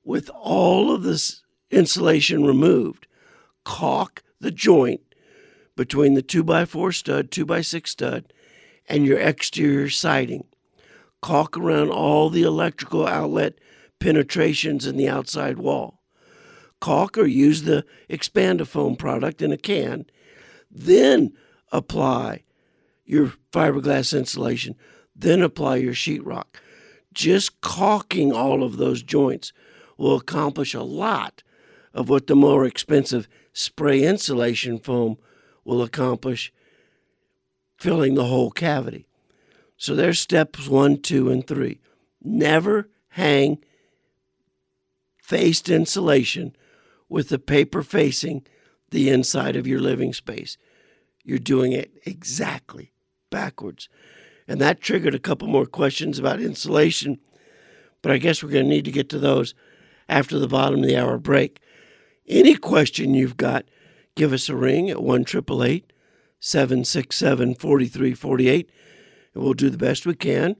with 0.03 0.29
all 0.33 0.93
of 0.93 1.03
this 1.03 1.43
insulation 1.69 2.45
removed, 2.45 3.07
caulk 3.63 4.23
the 4.39 4.51
joint 4.51 5.01
between 5.75 6.13
the 6.13 6.23
2x4 6.23 6.93
stud, 6.93 7.31
2x6 7.31 7.87
stud, 7.87 8.33
and 8.87 9.05
your 9.05 9.19
exterior 9.19 9.89
siding. 9.89 10.45
Caulk 11.21 11.57
around 11.57 11.89
all 11.89 12.29
the 12.29 12.43
electrical 12.43 13.07
outlet 13.07 13.53
penetrations 13.99 14.85
in 14.85 14.97
the 14.97 15.07
outside 15.07 15.57
wall. 15.57 16.00
Caulk 16.81 17.17
or 17.17 17.25
use 17.25 17.63
the 17.63 17.85
Expandifoam 18.09 18.97
product 18.97 19.41
in 19.41 19.53
a 19.53 19.57
can. 19.57 20.05
Then 20.69 21.31
apply 21.71 22.43
your 23.05 23.33
fiberglass 23.53 24.17
insulation. 24.17 24.75
Then 25.15 25.41
apply 25.41 25.77
your 25.77 25.93
sheetrock. 25.93 26.57
Just 27.13 27.61
caulking 27.61 28.33
all 28.33 28.63
of 28.63 28.77
those 28.77 29.03
joints 29.03 29.53
will 29.97 30.17
accomplish 30.17 30.73
a 30.73 30.83
lot 30.83 31.43
of 31.93 32.09
what 32.09 32.27
the 32.27 32.35
more 32.35 32.65
expensive 32.65 33.27
spray 33.53 34.03
insulation 34.03 34.79
foam 34.79 35.17
will 35.63 35.81
accomplish 35.81 36.51
filling 37.77 38.15
the 38.15 38.25
whole 38.25 38.51
cavity. 38.51 39.07
So 39.77 39.95
there's 39.95 40.19
steps 40.19 40.67
one, 40.67 41.01
two, 41.01 41.29
and 41.29 41.45
three. 41.45 41.79
Never 42.23 42.89
hang 43.09 43.59
faced 45.17 45.69
insulation 45.69 46.55
with 47.11 47.27
the 47.27 47.37
paper 47.37 47.83
facing 47.83 48.47
the 48.89 49.09
inside 49.09 49.57
of 49.57 49.67
your 49.67 49.81
living 49.81 50.13
space. 50.13 50.57
You're 51.25 51.39
doing 51.39 51.73
it 51.73 51.91
exactly 52.05 52.93
backwards. 53.29 53.89
And 54.47 54.61
that 54.61 54.79
triggered 54.79 55.13
a 55.13 55.19
couple 55.19 55.49
more 55.49 55.65
questions 55.65 56.17
about 56.17 56.39
insulation, 56.39 57.19
but 58.01 58.13
I 58.13 58.17
guess 58.17 58.41
we're 58.41 58.49
going 58.49 58.63
to 58.63 58.69
need 58.69 58.85
to 58.85 58.91
get 58.91 59.09
to 59.09 59.19
those 59.19 59.53
after 60.07 60.39
the 60.39 60.47
bottom 60.47 60.79
of 60.79 60.85
the 60.87 60.97
hour 60.97 61.17
break. 61.17 61.59
Any 62.27 62.55
question 62.55 63.13
you've 63.13 63.37
got, 63.37 63.65
give 64.15 64.31
us 64.31 64.47
a 64.47 64.55
ring 64.55 64.89
at 64.89 65.03
1 65.03 65.25
767 65.25 67.55
4348, 67.55 68.69
and 69.33 69.43
we'll 69.43 69.53
do 69.53 69.69
the 69.69 69.77
best 69.77 70.05
we 70.05 70.15
can 70.15 70.55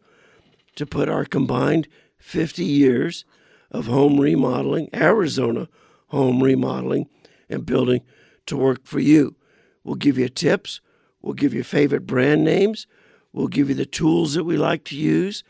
to 0.76 0.86
put 0.86 1.08
our 1.08 1.24
combined 1.24 1.88
50 2.18 2.66
years 2.66 3.24
of 3.72 3.88
home 3.88 4.20
remodeling, 4.20 4.90
Arizona 4.94 5.70
home 6.12 6.44
remodeling, 6.44 7.08
and 7.50 7.66
building 7.66 8.02
to 8.46 8.58
work 8.58 8.82
for 8.84 9.00
you. 9.00 9.36
We'll 9.84 9.96
give 9.96 10.18
you 10.18 10.28
tips, 10.28 10.82
we'll 11.22 11.34
give 11.34 11.54
you 11.54 11.64
favorite 11.64 12.06
brand 12.06 12.44
names, 12.44 12.86
we'll 13.32 13.48
give 13.48 13.70
you 13.70 13.76
the 13.76 13.86
tools 13.86 14.34
that 14.34 14.44
we 14.44 14.58
like 14.58 14.84
to 14.86 14.96
use. 14.96 15.44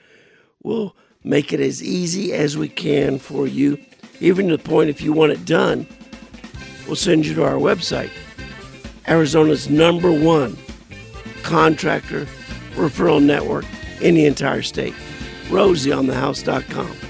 We'll 0.63 0.95
make 1.23 1.51
it 1.51 1.59
as 1.59 1.83
easy 1.83 2.31
as 2.33 2.57
we 2.57 2.69
can 2.69 3.17
for 3.17 3.47
you, 3.47 3.79
even 4.19 4.49
to 4.49 4.57
the 4.57 4.63
point 4.63 4.91
if 4.91 5.01
you 5.01 5.13
want 5.13 5.31
it 5.31 5.45
done, 5.45 5.87
we'll 6.85 6.95
send 6.95 7.25
you 7.25 7.33
to 7.33 7.43
our 7.43 7.55
website. 7.55 8.11
Arizona's 9.07 9.67
number 9.67 10.11
one 10.11 10.57
contractor 11.41 12.27
referral 12.75 13.21
network 13.21 13.65
in 13.99 14.13
the 14.13 14.25
entire 14.25 14.61
state. 14.61 14.93
RosieOnTheHouse.com. 15.49 17.00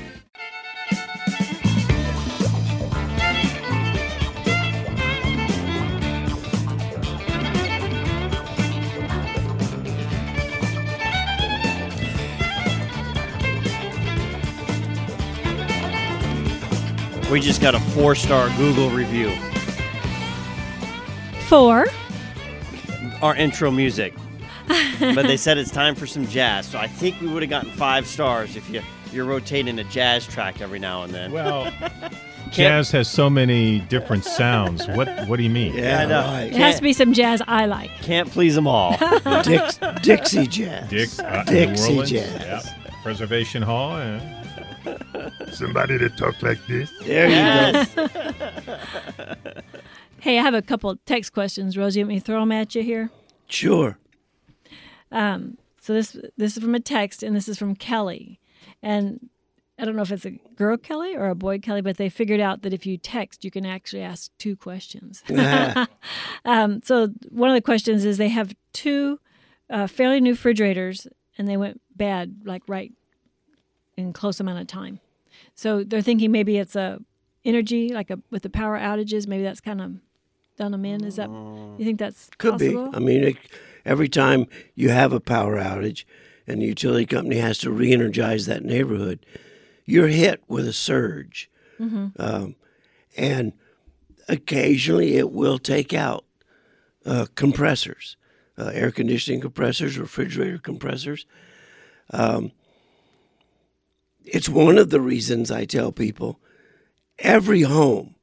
We 17.32 17.40
just 17.40 17.62
got 17.62 17.76
a 17.76 17.80
four 17.80 18.14
star 18.14 18.50
Google 18.58 18.90
review. 18.90 19.32
Four. 21.48 21.86
our 23.22 23.36
intro 23.36 23.72
music. 23.72 24.14
but 25.00 25.24
they 25.24 25.38
said 25.38 25.58
it's 25.58 25.72
time 25.72 25.96
for 25.96 26.06
some 26.06 26.28
jazz. 26.28 26.66
So 26.68 26.78
I 26.78 26.88
think 26.88 27.22
we 27.22 27.28
would 27.28 27.42
have 27.42 27.50
gotten 27.50 27.72
five 27.72 28.06
stars 28.06 28.56
if 28.58 28.70
you 28.70 28.82
you're 29.14 29.26
rotating 29.26 29.80
a 29.80 29.84
jazz 29.86 30.26
track 30.28 30.62
every 30.62 30.80
now 30.80 31.04
and 31.04 31.14
then. 31.14 31.32
Well, 31.32 31.72
jazz 32.52 32.92
has 32.92 33.10
so 33.10 33.30
many 33.30 33.80
different 33.80 34.26
sounds. 34.26 34.86
What 34.90 35.08
What 35.28 35.38
do 35.38 35.44
you 35.44 35.50
mean? 35.50 35.74
Yeah, 35.74 36.02
I 36.02 36.06
know. 36.06 36.22
right. 36.22 36.44
It 36.48 36.56
has 36.56 36.76
to 36.78 36.82
be 36.82 36.92
some 36.94 37.14
jazz 37.14 37.42
I 37.48 37.66
like. 37.66 37.92
Can't 38.02 38.30
please 38.30 38.56
them 38.56 38.68
all. 38.68 38.98
Dix, 39.44 39.80
Dixie 40.02 40.48
jazz. 40.48 40.90
Dix, 40.90 41.20
uh, 41.20 41.44
Dixie 41.48 41.96
New 41.96 42.06
jazz. 42.06 42.42
yeah. 42.42 42.62
Preservation 43.04 43.62
Hall. 43.62 43.98
yeah. 43.98 44.41
Somebody 45.52 45.98
that 45.98 46.18
talk 46.18 46.42
like 46.42 46.66
this. 46.68 46.92
There 47.06 47.28
you 47.28 47.36
Yes. 47.36 47.96
Hey, 50.20 50.38
I 50.38 50.44
have 50.44 50.54
a 50.54 50.62
couple 50.62 50.96
text 51.08 51.34
questions. 51.34 51.76
Rosie, 51.76 52.04
let 52.04 52.08
me 52.08 52.20
throw 52.20 52.42
them 52.42 52.52
at 52.52 52.76
you 52.76 52.84
here. 52.84 53.08
go. 53.08 53.14
Sure. 53.48 53.98
So 55.82 55.94
this 55.94 56.16
this 56.38 56.58
is 56.58 56.64
from 56.64 56.76
a 56.76 56.80
text, 56.80 57.24
and 57.24 57.36
this 57.36 57.48
is 57.50 57.58
from 57.58 57.76
Kelly, 57.76 58.40
and 58.84 59.30
I 59.80 59.86
don't 59.86 59.96
know 59.96 60.04
if 60.04 60.12
it's 60.12 60.26
a 60.26 60.32
girl 60.56 60.78
Kelly 60.78 61.16
or 61.16 61.30
a 61.30 61.36
boy 61.36 61.58
Kelly, 61.58 61.82
but 61.82 61.98
they 61.98 62.08
figured 62.08 62.40
out 62.40 62.62
that 62.62 62.72
if 62.72 62.86
you 62.86 62.98
text, 62.98 63.44
you 63.44 63.50
can 63.50 63.66
actually 63.66 64.04
ask 64.04 64.30
two 64.38 64.56
questions. 64.56 65.24
um, 66.46 66.82
so 66.84 67.08
one 67.30 67.50
of 67.50 67.56
the 67.56 67.62
questions 67.62 68.06
is 68.06 68.20
they 68.20 68.30
have 68.30 68.54
two 68.74 69.20
uh, 69.72 69.88
fairly 69.88 70.22
new 70.22 70.34
refrigerators, 70.34 71.08
and 71.36 71.48
they 71.48 71.58
went 71.58 71.82
bad 71.96 72.42
like 72.46 72.62
right 72.68 72.94
in 74.02 74.14
close 74.14 74.40
amount 74.40 74.60
of 74.60 74.68
time. 74.68 75.00
So 75.56 75.84
they're 75.84 76.02
thinking 76.02 76.32
maybe 76.32 76.58
it's 76.58 76.76
a 76.76 77.00
energy 77.44 77.90
like 77.90 78.10
a 78.10 78.20
with 78.30 78.44
the 78.44 78.50
power 78.50 78.78
outages. 78.78 79.28
Maybe 79.28 79.44
that's 79.44 79.62
kind 79.62 79.82
of 79.82 79.96
done 80.58 80.72
them 80.72 80.86
in. 80.86 81.04
Is 81.04 81.16
that 81.16 81.30
you 81.30 81.86
think 81.86 82.00
that's 82.00 82.30
Could 82.38 82.54
possible? 82.54 82.92
be. 82.92 82.98
I 82.98 83.00
mean, 83.00 83.24
it, 83.24 83.38
every 83.86 84.10
time 84.10 84.48
you 84.76 84.90
have 84.90 85.14
a 85.14 85.20
power 85.20 85.58
outage 85.58 86.06
and 86.48 86.62
the 86.62 86.66
utility 86.66 87.06
company 87.06 87.38
has 87.38 87.58
to 87.60 87.72
re 87.72 87.92
energize 87.92 88.46
that 88.46 88.64
neighborhood, 88.64 89.26
you're 89.86 90.08
hit 90.08 90.44
with 90.48 90.68
a 90.68 90.74
surge. 90.74 91.50
Um, 92.20 92.56
and 93.18 93.54
occasionally 94.28 95.18
it 95.18 95.32
will 95.32 95.58
take 95.58 95.94
out 95.94 96.26
uh, 97.06 97.26
compressors, 97.34 98.18
uh, 98.56 98.70
air 98.74 98.92
conditioning 98.92 99.42
compressors, 99.42 99.98
refrigerator 99.98 100.60
compressors. 100.60 101.26
Um, 102.12 102.52
it's 104.26 104.50
one 104.50 104.78
of 104.78 104.90
the 104.90 105.02
reasons 105.02 105.52
I 105.52 105.66
tell 105.66 105.92
people 105.92 106.40
every 107.20 107.62
home 107.62 108.16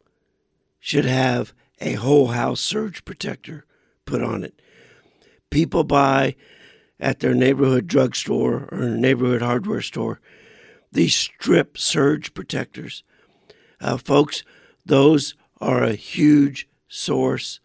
should 0.81 1.05
have 1.05 1.53
a 1.81 1.95
whole 1.95 2.29
house 2.29 2.61
surge 2.61 3.05
protector 3.05 3.65
put 4.05 4.23
on 4.23 4.45
it. 4.45 4.61
People 5.51 5.85
buy 5.85 6.35
at 7.01 7.21
their 7.21 7.35
neighborhood 7.35 7.87
drugstore 7.87 8.69
or 8.73 8.89
neighborhood 8.89 9.43
hardware 9.43 9.83
store 9.83 10.21
these 10.93 11.15
strip 11.15 11.77
surge 11.79 12.35
protectors. 12.35 13.03
Uh, 13.81 13.97
folks, 13.97 14.43
those 14.85 15.35
are 15.61 15.83
a 15.83 15.95
huge 15.95 16.69
source 16.89 17.61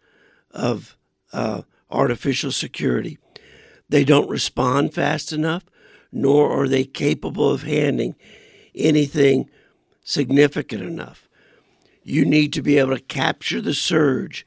of 0.50 0.96
uh, 1.32 1.62
artificial 1.90 2.52
security. 2.52 3.18
They 3.88 4.04
don't 4.04 4.28
respond 4.28 4.94
fast 4.94 5.32
enough, 5.32 5.64
nor 6.14 6.50
are 6.50 6.68
they 6.68 6.84
capable 6.84 7.50
of 7.50 7.64
handling 7.64 8.14
anything 8.74 9.50
significant 10.02 10.82
enough. 10.82 11.28
You 12.02 12.24
need 12.24 12.52
to 12.52 12.62
be 12.62 12.78
able 12.78 12.96
to 12.96 13.02
capture 13.02 13.60
the 13.60 13.74
surge 13.74 14.46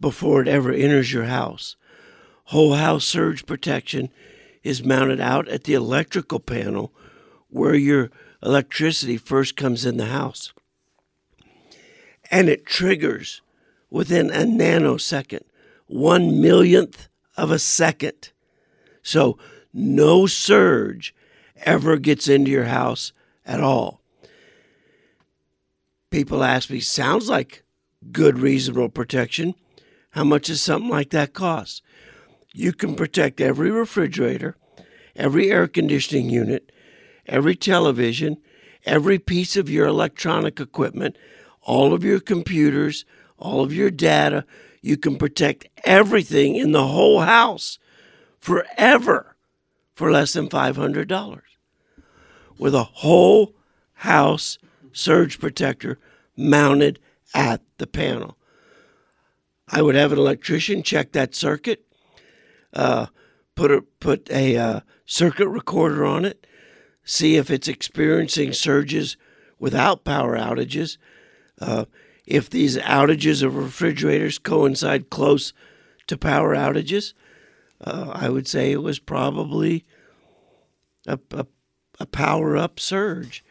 before 0.00 0.42
it 0.42 0.48
ever 0.48 0.72
enters 0.72 1.12
your 1.12 1.24
house. 1.24 1.76
Whole 2.44 2.74
house 2.74 3.04
surge 3.04 3.46
protection 3.46 4.10
is 4.62 4.84
mounted 4.84 5.20
out 5.20 5.48
at 5.48 5.64
the 5.64 5.74
electrical 5.74 6.40
panel 6.40 6.92
where 7.48 7.74
your 7.74 8.10
electricity 8.42 9.16
first 9.16 9.56
comes 9.56 9.86
in 9.86 9.96
the 9.96 10.06
house. 10.06 10.52
And 12.30 12.48
it 12.48 12.66
triggers 12.66 13.42
within 13.90 14.30
a 14.30 14.44
nanosecond, 14.44 15.44
one 15.86 16.40
millionth 16.40 17.08
of 17.36 17.50
a 17.50 17.58
second. 17.58 18.30
So 19.02 19.38
no 19.74 20.26
surge 20.26 21.14
ever 21.64 21.96
gets 21.96 22.28
into 22.28 22.50
your 22.50 22.64
house 22.64 23.12
at 23.44 23.60
all. 23.60 24.00
People 26.10 26.44
ask 26.44 26.70
me, 26.70 26.78
sounds 26.78 27.28
like 27.28 27.64
good, 28.12 28.38
reasonable 28.38 28.88
protection. 28.88 29.54
How 30.10 30.22
much 30.22 30.46
does 30.46 30.62
something 30.62 30.88
like 30.90 31.10
that 31.10 31.34
cost? 31.34 31.82
You 32.52 32.72
can 32.72 32.94
protect 32.94 33.40
every 33.40 33.72
refrigerator, 33.72 34.56
every 35.16 35.50
air 35.50 35.66
conditioning 35.66 36.30
unit, 36.30 36.70
every 37.26 37.56
television, 37.56 38.36
every 38.86 39.18
piece 39.18 39.56
of 39.56 39.68
your 39.68 39.88
electronic 39.88 40.60
equipment, 40.60 41.16
all 41.62 41.92
of 41.92 42.04
your 42.04 42.20
computers, 42.20 43.04
all 43.38 43.60
of 43.60 43.74
your 43.74 43.90
data. 43.90 44.44
You 44.82 44.96
can 44.96 45.16
protect 45.16 45.66
everything 45.82 46.54
in 46.54 46.70
the 46.70 46.86
whole 46.86 47.22
house 47.22 47.80
forever 48.38 49.33
for 49.94 50.10
less 50.10 50.32
than 50.32 50.48
$500 50.48 51.40
with 52.58 52.74
a 52.74 52.84
whole 52.84 53.54
house 53.94 54.58
surge 54.92 55.38
protector 55.38 55.98
mounted 56.36 56.98
at 57.34 57.62
the 57.78 57.86
panel. 57.86 58.36
I 59.68 59.82
would 59.82 59.94
have 59.94 60.12
an 60.12 60.18
electrician 60.18 60.82
check 60.82 61.12
that 61.12 61.34
circuit, 61.34 61.84
uh, 62.72 63.06
put 63.54 63.70
a 63.70 63.82
put 64.00 64.30
a 64.30 64.56
uh, 64.56 64.80
circuit 65.06 65.48
recorder 65.48 66.04
on 66.04 66.24
it, 66.24 66.46
see 67.04 67.36
if 67.36 67.50
it's 67.50 67.68
experiencing 67.68 68.52
surges 68.52 69.16
without 69.58 70.04
power 70.04 70.36
outages. 70.36 70.96
Uh, 71.60 71.86
if 72.26 72.50
these 72.50 72.76
outages 72.78 73.42
of 73.42 73.56
refrigerators 73.56 74.38
coincide 74.38 75.10
close 75.10 75.52
to 76.06 76.16
power 76.16 76.54
outages, 76.54 77.14
uh, 77.80 78.10
I 78.14 78.28
would 78.28 78.46
say 78.46 78.72
it 78.72 78.82
was 78.82 78.98
probably 78.98 79.84
a, 81.06 81.18
a, 81.32 81.46
a 82.00 82.06
power 82.06 82.56
up 82.56 82.80
surge. 82.80 83.44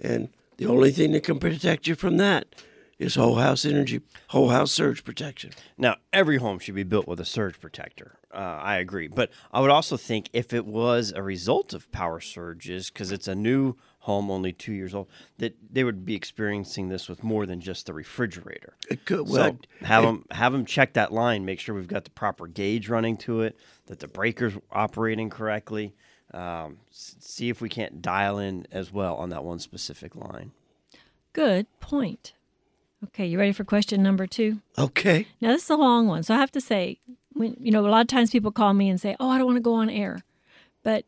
And 0.00 0.28
the 0.56 0.66
only 0.66 0.90
thing 0.90 1.12
that 1.12 1.24
can 1.24 1.38
protect 1.38 1.86
you 1.86 1.94
from 1.94 2.16
that 2.18 2.54
is 2.98 3.14
whole 3.14 3.36
house 3.36 3.64
energy, 3.64 4.00
whole 4.28 4.48
house 4.48 4.72
surge 4.72 5.04
protection. 5.04 5.52
Now, 5.76 5.96
every 6.12 6.38
home 6.38 6.58
should 6.58 6.74
be 6.74 6.82
built 6.82 7.06
with 7.06 7.20
a 7.20 7.24
surge 7.24 7.60
protector. 7.60 8.18
Uh, 8.32 8.58
I 8.60 8.76
agree. 8.76 9.08
But 9.08 9.30
I 9.52 9.60
would 9.60 9.70
also 9.70 9.96
think 9.96 10.28
if 10.32 10.52
it 10.52 10.66
was 10.66 11.12
a 11.14 11.22
result 11.22 11.72
of 11.72 11.90
power 11.92 12.20
surges, 12.20 12.90
because 12.90 13.12
it's 13.12 13.28
a 13.28 13.34
new 13.34 13.76
home, 14.08 14.30
only 14.30 14.54
two 14.54 14.72
years 14.72 14.94
old, 14.94 15.06
that 15.36 15.54
they 15.70 15.84
would 15.84 16.06
be 16.06 16.14
experiencing 16.14 16.88
this 16.88 17.10
with 17.10 17.22
more 17.22 17.44
than 17.44 17.60
just 17.60 17.84
the 17.84 17.92
refrigerator. 17.92 18.74
It 18.90 19.04
could, 19.04 19.28
So 19.28 19.34
well, 19.34 19.58
have 19.82 20.02
them 20.02 20.24
have 20.30 20.52
them 20.52 20.64
check 20.64 20.94
that 20.94 21.12
line, 21.12 21.44
make 21.44 21.60
sure 21.60 21.74
we've 21.74 21.86
got 21.86 22.04
the 22.04 22.10
proper 22.10 22.46
gauge 22.46 22.88
running 22.88 23.18
to 23.18 23.42
it, 23.42 23.54
that 23.86 24.00
the 24.00 24.08
breaker's 24.08 24.54
operating 24.72 25.28
correctly. 25.28 25.94
Um, 26.32 26.78
see 26.90 27.50
if 27.50 27.60
we 27.60 27.68
can't 27.68 28.00
dial 28.02 28.38
in 28.38 28.66
as 28.72 28.90
well 28.90 29.16
on 29.16 29.28
that 29.28 29.44
one 29.44 29.58
specific 29.58 30.16
line. 30.16 30.52
Good 31.34 31.66
point. 31.80 32.32
Okay, 33.04 33.26
you 33.26 33.38
ready 33.38 33.52
for 33.52 33.64
question 33.64 34.02
number 34.02 34.26
two? 34.26 34.60
okay. 34.78 35.26
Now 35.40 35.52
this 35.52 35.64
is 35.64 35.70
a 35.70 35.76
long 35.76 36.06
one, 36.06 36.22
so 36.22 36.34
I 36.34 36.38
have 36.38 36.50
to 36.52 36.60
say, 36.60 36.98
when 37.34 37.56
you 37.60 37.70
know, 37.70 37.86
a 37.86 37.88
lot 37.88 38.00
of 38.00 38.08
times 38.08 38.30
people 38.30 38.52
call 38.52 38.72
me 38.72 38.88
and 38.88 38.98
say, 39.00 39.16
"Oh, 39.20 39.28
I 39.28 39.36
don't 39.36 39.46
want 39.46 39.56
to 39.58 39.62
go 39.62 39.74
on 39.74 39.90
air," 39.90 40.22
but 40.82 41.04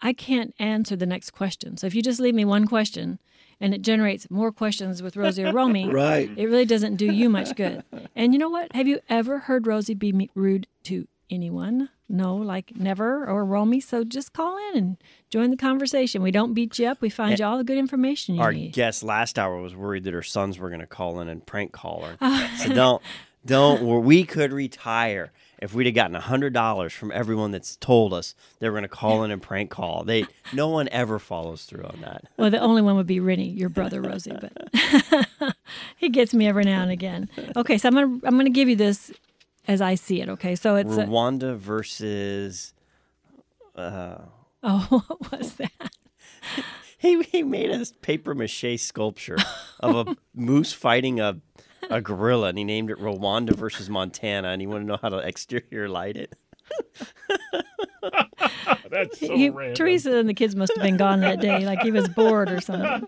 I 0.00 0.12
can't 0.12 0.54
answer 0.58 0.96
the 0.96 1.06
next 1.06 1.30
question. 1.32 1.76
So 1.76 1.86
if 1.86 1.94
you 1.94 2.02
just 2.02 2.20
leave 2.20 2.34
me 2.34 2.44
one 2.44 2.66
question 2.66 3.18
and 3.60 3.74
it 3.74 3.82
generates 3.82 4.30
more 4.30 4.52
questions 4.52 5.02
with 5.02 5.16
Rosie 5.16 5.44
or 5.44 5.52
Romey, 5.52 5.88
Right. 5.92 6.30
it 6.36 6.46
really 6.46 6.64
doesn't 6.64 6.96
do 6.96 7.06
you 7.12 7.28
much 7.28 7.56
good. 7.56 7.82
And 8.14 8.32
you 8.32 8.38
know 8.38 8.48
what? 8.50 8.72
Have 8.74 8.86
you 8.86 9.00
ever 9.08 9.40
heard 9.40 9.66
Rosie 9.66 9.94
be 9.94 10.30
rude 10.34 10.66
to 10.84 11.08
anyone? 11.30 11.88
No, 12.08 12.36
like 12.36 12.72
never, 12.76 13.26
or 13.26 13.44
Romey. 13.44 13.80
So 13.80 14.02
just 14.04 14.32
call 14.32 14.56
in 14.70 14.78
and 14.78 14.96
join 15.30 15.50
the 15.50 15.56
conversation. 15.58 16.22
We 16.22 16.30
don't 16.30 16.54
beat 16.54 16.78
you 16.78 16.86
up. 16.86 17.00
We 17.02 17.10
find 17.10 17.38
you 17.38 17.44
all 17.44 17.58
the 17.58 17.64
good 17.64 17.76
information 17.76 18.36
you 18.36 18.40
Our 18.40 18.52
need. 18.52 18.72
guest 18.72 19.02
last 19.02 19.38
hour 19.38 19.60
was 19.60 19.74
worried 19.76 20.04
that 20.04 20.14
her 20.14 20.22
sons 20.22 20.58
were 20.58 20.68
going 20.70 20.80
to 20.80 20.86
call 20.86 21.20
in 21.20 21.28
and 21.28 21.44
prank 21.44 21.72
call 21.72 22.04
her. 22.04 22.48
so 22.58 22.72
don't, 22.72 23.02
don't. 23.44 24.04
We 24.04 24.24
could 24.24 24.52
retire 24.52 25.32
if 25.60 25.74
we'd 25.74 25.86
have 25.86 25.94
gotten 25.94 26.14
hundred 26.14 26.52
dollars 26.52 26.92
from 26.92 27.10
everyone 27.12 27.50
that's 27.50 27.76
told 27.76 28.12
us 28.12 28.34
they 28.58 28.68
were 28.68 28.72
going 28.72 28.82
to 28.82 28.88
call 28.88 29.24
in 29.24 29.30
and 29.30 29.42
prank 29.42 29.70
call. 29.70 30.04
They, 30.04 30.26
no 30.52 30.68
one 30.68 30.88
ever 30.90 31.18
follows 31.18 31.64
through 31.64 31.84
on 31.84 32.00
that. 32.02 32.24
Well, 32.36 32.50
the 32.50 32.60
only 32.60 32.82
one 32.82 32.96
would 32.96 33.06
be 33.06 33.20
Rennie, 33.20 33.48
your 33.48 33.68
brother 33.68 34.00
Rosie, 34.00 34.32
but 34.40 35.56
he 35.96 36.08
gets 36.08 36.34
me 36.34 36.46
every 36.46 36.64
now 36.64 36.82
and 36.82 36.90
again. 36.90 37.28
Okay, 37.56 37.78
so 37.78 37.88
I'm 37.88 37.94
gonna 37.94 38.20
I'm 38.24 38.36
gonna 38.36 38.50
give 38.50 38.68
you 38.68 38.76
this 38.76 39.12
as 39.66 39.80
I 39.80 39.94
see 39.94 40.20
it. 40.20 40.28
Okay, 40.28 40.54
so 40.54 40.76
it's 40.76 40.96
a, 40.96 41.04
Rwanda 41.04 41.56
versus. 41.56 42.72
Uh, 43.76 44.18
oh, 44.62 44.86
what 45.08 45.32
was 45.32 45.54
that? 45.54 45.92
he 46.98 47.22
he 47.22 47.42
made 47.42 47.70
a 47.70 47.84
paper 48.02 48.34
mache 48.34 48.78
sculpture 48.78 49.38
of 49.80 50.08
a 50.08 50.16
moose 50.34 50.72
fighting 50.72 51.20
a 51.20 51.38
a 51.90 52.00
gorilla, 52.00 52.48
and 52.48 52.58
he 52.58 52.64
named 52.64 52.90
it 52.90 52.98
Rwanda 52.98 53.54
versus 53.54 53.88
Montana, 53.90 54.48
and 54.48 54.60
he 54.60 54.66
wanted 54.66 54.80
to 54.82 54.86
know 54.86 54.98
how 55.00 55.08
to 55.10 55.18
exterior 55.18 55.88
light 55.88 56.16
it. 56.16 56.34
That's 58.90 59.20
so 59.20 59.34
He- 59.36 59.50
random. 59.50 59.74
Teresa 59.74 60.16
and 60.16 60.28
the 60.28 60.34
kids 60.34 60.54
must 60.56 60.72
have 60.74 60.82
been 60.82 60.96
gone 60.96 61.20
that 61.20 61.40
day, 61.40 61.64
like 61.64 61.80
he 61.80 61.90
was 61.90 62.08
bored 62.08 62.50
or 62.50 62.60
something. 62.60 63.06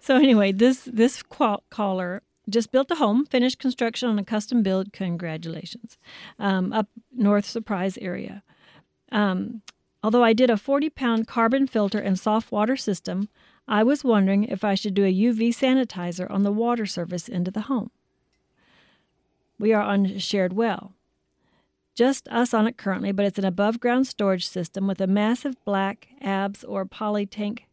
So 0.00 0.16
anyway, 0.16 0.52
this 0.52 0.88
this 0.92 1.22
qual- 1.22 1.62
caller 1.70 2.22
just 2.48 2.70
built 2.72 2.90
a 2.90 2.96
home, 2.96 3.24
finished 3.26 3.58
construction 3.58 4.08
on 4.08 4.18
a 4.18 4.24
custom 4.24 4.62
build. 4.62 4.92
Congratulations, 4.92 5.96
um, 6.38 6.72
up 6.72 6.88
North 7.12 7.46
Surprise 7.46 7.96
area. 7.98 8.42
Um, 9.12 9.62
although 10.02 10.24
I 10.24 10.32
did 10.32 10.50
a 10.50 10.56
40 10.56 10.90
pound 10.90 11.26
carbon 11.26 11.66
filter 11.66 11.98
and 12.00 12.18
soft 12.18 12.52
water 12.52 12.76
system, 12.76 13.28
I 13.66 13.82
was 13.82 14.04
wondering 14.04 14.44
if 14.44 14.62
I 14.64 14.74
should 14.74 14.94
do 14.94 15.04
a 15.04 15.12
UV 15.12 15.50
sanitizer 15.50 16.30
on 16.30 16.42
the 16.42 16.52
water 16.52 16.86
surface 16.86 17.28
into 17.28 17.50
the 17.50 17.62
home. 17.62 17.90
We 19.58 19.72
are 19.72 19.82
on 19.82 20.06
a 20.06 20.18
shared 20.18 20.52
well. 20.52 20.92
Just 21.94 22.26
us 22.28 22.52
on 22.52 22.66
it 22.66 22.76
currently, 22.76 23.12
but 23.12 23.24
it's 23.24 23.38
an 23.38 23.44
above 23.44 23.78
ground 23.78 24.06
storage 24.06 24.46
system 24.46 24.86
with 24.86 25.00
a 25.00 25.06
massive 25.06 25.54
black 25.64 26.08
abs 26.20 26.64
or 26.64 26.84
poly 26.84 27.24
tank. 27.24 27.66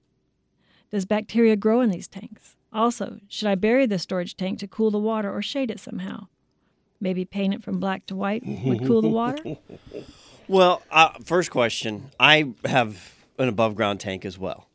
Does 0.92 1.06
bacteria 1.06 1.56
grow 1.56 1.82
in 1.82 1.90
these 1.90 2.08
tanks? 2.08 2.56
Also, 2.72 3.20
should 3.28 3.48
I 3.48 3.56
bury 3.56 3.86
the 3.86 3.98
storage 3.98 4.38
tank 4.38 4.60
to 4.60 4.68
cool 4.68 4.92
the 4.92 5.00
water 5.00 5.34
or 5.34 5.42
shade 5.42 5.72
it 5.72 5.80
somehow? 5.80 6.28
Maybe 7.00 7.26
paint 7.26 7.54
it 7.54 7.64
from 7.64 7.80
black 7.80 8.06
to 8.08 8.16
white 8.16 8.44
would 8.46 8.86
cool 8.86 9.02
the 9.02 9.10
water? 9.10 9.44
Well, 10.48 10.82
uh, 10.92 11.12
first 11.24 11.50
question. 11.50 12.12
I 12.20 12.54
have 12.66 13.14
an 13.38 13.48
above 13.48 13.74
ground 13.76 14.02
tank 14.02 14.26
as 14.26 14.38
well. 14.38 14.68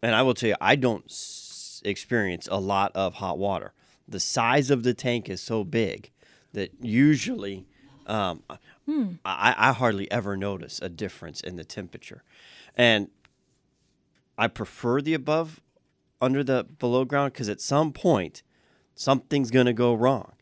And 0.00 0.14
I 0.14 0.22
will 0.22 0.34
tell 0.34 0.50
you, 0.50 0.54
I 0.60 0.76
don't 0.76 1.04
s- 1.06 1.82
experience 1.84 2.48
a 2.52 2.60
lot 2.60 2.92
of 2.94 3.14
hot 3.14 3.36
water. 3.36 3.72
The 4.06 4.20
size 4.20 4.70
of 4.70 4.84
the 4.84 4.94
tank 4.94 5.28
is 5.28 5.40
so 5.42 5.64
big 5.64 6.10
that 6.54 6.70
usually 6.80 7.66
um, 8.06 8.42
I, 9.24 9.54
I 9.56 9.72
hardly 9.72 10.10
ever 10.10 10.36
notice 10.36 10.80
a 10.82 10.88
difference 10.88 11.40
in 11.40 11.56
the 11.56 11.64
temperature. 11.64 12.22
And 12.76 13.08
I 14.36 14.48
prefer 14.48 15.00
the 15.00 15.14
above 15.14 15.60
under 16.20 16.42
the 16.42 16.66
below 16.78 17.04
ground 17.04 17.32
because 17.32 17.48
at 17.48 17.60
some 17.60 17.92
point 17.92 18.42
something's 18.94 19.50
going 19.50 19.66
to 19.66 19.72
go 19.72 19.94
wrong. 19.94 20.32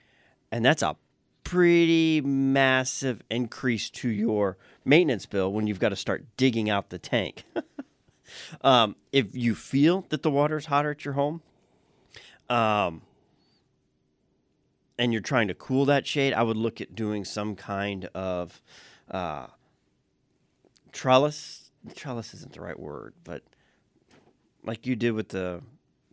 And 0.51 0.65
that's 0.65 0.83
a 0.83 0.97
pretty 1.45 2.21
massive 2.21 3.23
increase 3.31 3.91
to 3.91 4.09
your 4.09 4.57
maintenance 4.85 5.27
bill 5.27 5.53
when 5.53 5.67
you've 5.67 5.81
got 5.81 5.91
to 5.91 5.97
start 5.97 6.25
digging 6.37 6.71
out 6.71 6.91
the 6.91 6.99
tank. 6.99 7.45
um, 8.63 8.97
if 9.13 9.35
you 9.35 9.55
feel 9.55 10.07
that 10.11 10.23
the 10.23 10.31
water 10.31 10.57
is 10.57 10.67
hotter 10.67 10.91
at 10.91 11.05
your 11.05 11.15
home, 11.15 11.43
um, 12.49 13.03
and 15.03 15.13
you're 15.13 15.21
trying 15.21 15.49
to 15.49 15.55
cool 15.55 15.87
that 15.87 16.07
shade, 16.07 16.33
I 16.33 16.45
would 16.45 16.57
look 16.57 16.81
at 16.81 16.95
doing 16.95 17.25
some 17.25 17.57
kind 17.57 18.05
of 18.15 18.63
uh, 19.11 19.49
trellis. 20.93 21.73
Trellis 21.97 22.35
isn't 22.35 22.53
the 22.53 22.61
right 22.61 22.79
word, 22.79 23.13
but 23.25 23.43
like 24.63 24.87
you 24.87 24.95
did 24.95 25.11
with 25.11 25.31
the 25.31 25.61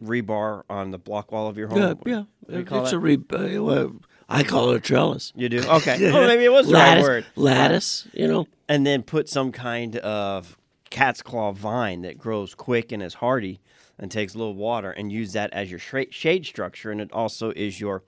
rebar 0.01 0.63
on 0.71 0.89
the 0.89 0.97
block 0.97 1.31
wall 1.31 1.47
of 1.47 1.55
your 1.55 1.67
home. 1.67 1.99
Yeah, 2.03 2.23
yeah. 2.47 2.57
It's 2.57 2.71
that? 2.71 2.93
a 2.93 2.97
re. 2.97 3.19
Uh, 3.31 3.63
well, 3.63 3.95
I 4.27 4.43
call 4.43 4.71
it 4.71 4.77
a 4.77 4.79
trellis. 4.79 5.33
You 5.35 5.49
do? 5.49 5.59
Okay. 5.59 6.11
Well, 6.11 6.27
maybe 6.27 6.45
it 6.45 6.51
was 6.51 6.65
the 6.65 6.73
right 6.73 6.87
lattice, 6.95 7.03
word. 7.03 7.25
Lattice, 7.35 8.07
you 8.13 8.27
know. 8.27 8.47
and 8.67 8.87
then 8.87 9.03
put 9.03 9.29
some 9.29 9.51
kind 9.51 9.97
of 9.97 10.57
cat's 10.89 11.21
claw 11.21 11.51
vine 11.51 12.01
that 12.01 12.17
grows 12.17 12.55
quick 12.55 12.91
and 12.91 13.03
is 13.03 13.13
hardy 13.13 13.59
and 13.99 14.09
takes 14.09 14.33
a 14.33 14.37
little 14.39 14.55
water 14.55 14.89
and 14.89 15.11
use 15.11 15.33
that 15.33 15.53
as 15.53 15.69
your 15.69 15.77
shade 15.77 16.43
structure 16.43 16.89
and 16.89 16.99
it 16.99 17.11
also 17.13 17.51
is 17.51 17.79
your 17.79 18.01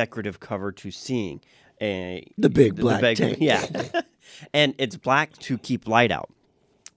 decorative 0.00 0.38
cover 0.40 0.70
to 0.72 0.90
seeing 0.90 1.40
a 1.80 2.22
The 2.36 2.50
big 2.50 2.76
black 2.76 3.16
tank. 3.16 3.38
yeah 3.40 3.64
and 4.52 4.74
it's 4.78 4.96
black 4.96 5.32
to 5.38 5.56
keep 5.58 5.88
light 5.88 6.10
out 6.10 6.30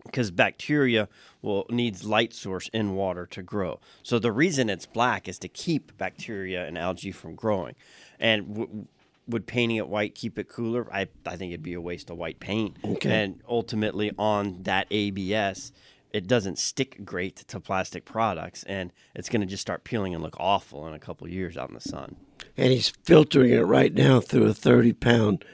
because 0.06 0.32
bacteria 0.32 1.08
will 1.42 1.66
needs 1.70 2.04
light 2.04 2.34
source 2.34 2.70
in 2.74 2.96
water 2.96 3.26
to 3.28 3.42
grow. 3.42 3.80
So 4.04 4.20
the 4.20 4.32
reason 4.32 4.70
it's 4.70 4.86
black 4.86 5.28
is 5.28 5.38
to 5.40 5.48
keep 5.48 5.98
bacteria 5.98 6.66
and 6.68 6.78
algae 6.78 7.12
from 7.12 7.36
growing. 7.36 7.76
And 8.20 8.48
w- 8.56 8.88
would 9.28 9.46
painting 9.46 9.78
it 9.78 9.88
white 9.88 10.16
keep 10.16 10.40
it 10.40 10.48
cooler? 10.50 10.88
I 10.92 11.08
I 11.26 11.36
think 11.38 11.52
it'd 11.52 11.64
be 11.64 11.76
a 11.76 11.82
waste 11.82 12.10
of 12.10 12.18
white 12.18 12.40
paint. 12.40 12.78
Okay. 12.84 13.12
And 13.24 13.42
ultimately 13.48 14.12
on 14.18 14.64
that 14.64 14.88
ABS, 14.92 15.72
it 16.12 16.28
doesn't 16.28 16.58
stick 16.58 17.06
great 17.06 17.36
to 17.48 17.60
plastic 17.60 18.04
products, 18.06 18.64
and 18.64 18.92
it's 19.14 19.30
going 19.30 19.42
to 19.42 19.48
just 19.48 19.62
start 19.62 19.84
peeling 19.84 20.14
and 20.16 20.24
look 20.24 20.36
awful 20.40 20.88
in 20.88 20.94
a 20.94 21.00
couple 21.00 21.28
years 21.30 21.56
out 21.56 21.70
in 21.70 21.76
the 21.76 21.82
sun. 21.96 22.16
And 22.58 22.72
he's 22.72 22.90
filtering 22.90 23.52
it 23.52 23.62
right 23.62 23.94
now 23.94 24.20
through 24.20 24.46
a 24.46 24.54
30 24.54 24.94
pound 24.94 25.46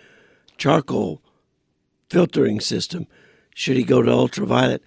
charcoal 0.58 1.22
filtering 2.10 2.60
system. 2.60 3.08
Should 3.54 3.78
he 3.78 3.84
go 3.84 4.02
to 4.02 4.12
ultraviolet? 4.12 4.84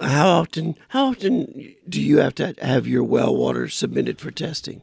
How 0.00 0.28
often 0.28 0.76
how 0.88 1.06
often 1.06 1.74
do 1.88 2.00
you 2.00 2.18
have 2.18 2.34
to 2.36 2.54
have 2.60 2.86
your 2.86 3.04
well 3.04 3.34
water 3.34 3.68
submitted 3.68 4.18
for 4.20 4.30
testing? 4.30 4.82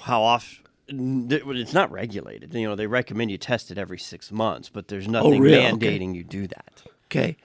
How 0.00 0.22
often 0.22 1.28
it's 1.30 1.72
not 1.72 1.90
regulated. 1.90 2.54
You 2.54 2.68
know 2.68 2.74
they 2.76 2.86
recommend 2.86 3.30
you 3.30 3.38
test 3.38 3.70
it 3.70 3.78
every 3.78 3.98
six 3.98 4.30
months 4.30 4.68
but 4.68 4.88
there's 4.88 5.08
oh, 5.08 5.10
nothing 5.10 5.34
Oh, 5.34 5.38
really? 5.38 5.66
Okay. 5.66 5.98
mandating 5.98 6.14
you 6.14 6.22
do 6.22 6.46
that. 6.46 6.82
Okay. 7.06 7.36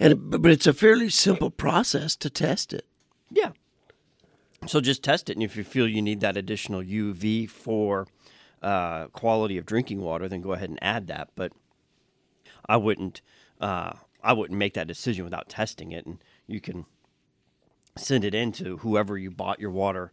And 0.00 0.30
but 0.30 0.50
it's 0.50 0.66
a 0.66 0.72
fairly 0.72 1.10
simple 1.10 1.50
process 1.50 2.16
to 2.16 2.30
test 2.30 2.72
it. 2.72 2.86
Yeah 3.30 3.50
so 4.66 4.80
just 4.80 5.02
test 5.02 5.30
it 5.30 5.34
and 5.34 5.42
if 5.42 5.56
you 5.56 5.64
feel 5.64 5.88
you 5.88 6.02
need 6.02 6.20
that 6.20 6.36
additional 6.36 6.82
uv 6.82 7.48
for 7.50 8.06
uh, 8.62 9.06
quality 9.08 9.56
of 9.56 9.64
drinking 9.64 10.00
water 10.00 10.28
then 10.28 10.40
go 10.40 10.52
ahead 10.52 10.68
and 10.68 10.78
add 10.82 11.06
that 11.06 11.28
but 11.36 11.52
i 12.68 12.76
wouldn't 12.76 13.20
uh, 13.60 13.92
i 14.22 14.32
wouldn't 14.32 14.58
make 14.58 14.74
that 14.74 14.88
decision 14.88 15.24
without 15.24 15.48
testing 15.48 15.92
it 15.92 16.04
and 16.06 16.18
you 16.46 16.60
can 16.60 16.84
send 17.98 18.24
it 18.24 18.34
in 18.34 18.52
to 18.52 18.78
whoever 18.78 19.18
you 19.18 19.30
bought 19.30 19.60
your 19.60 19.70
water 19.70 20.12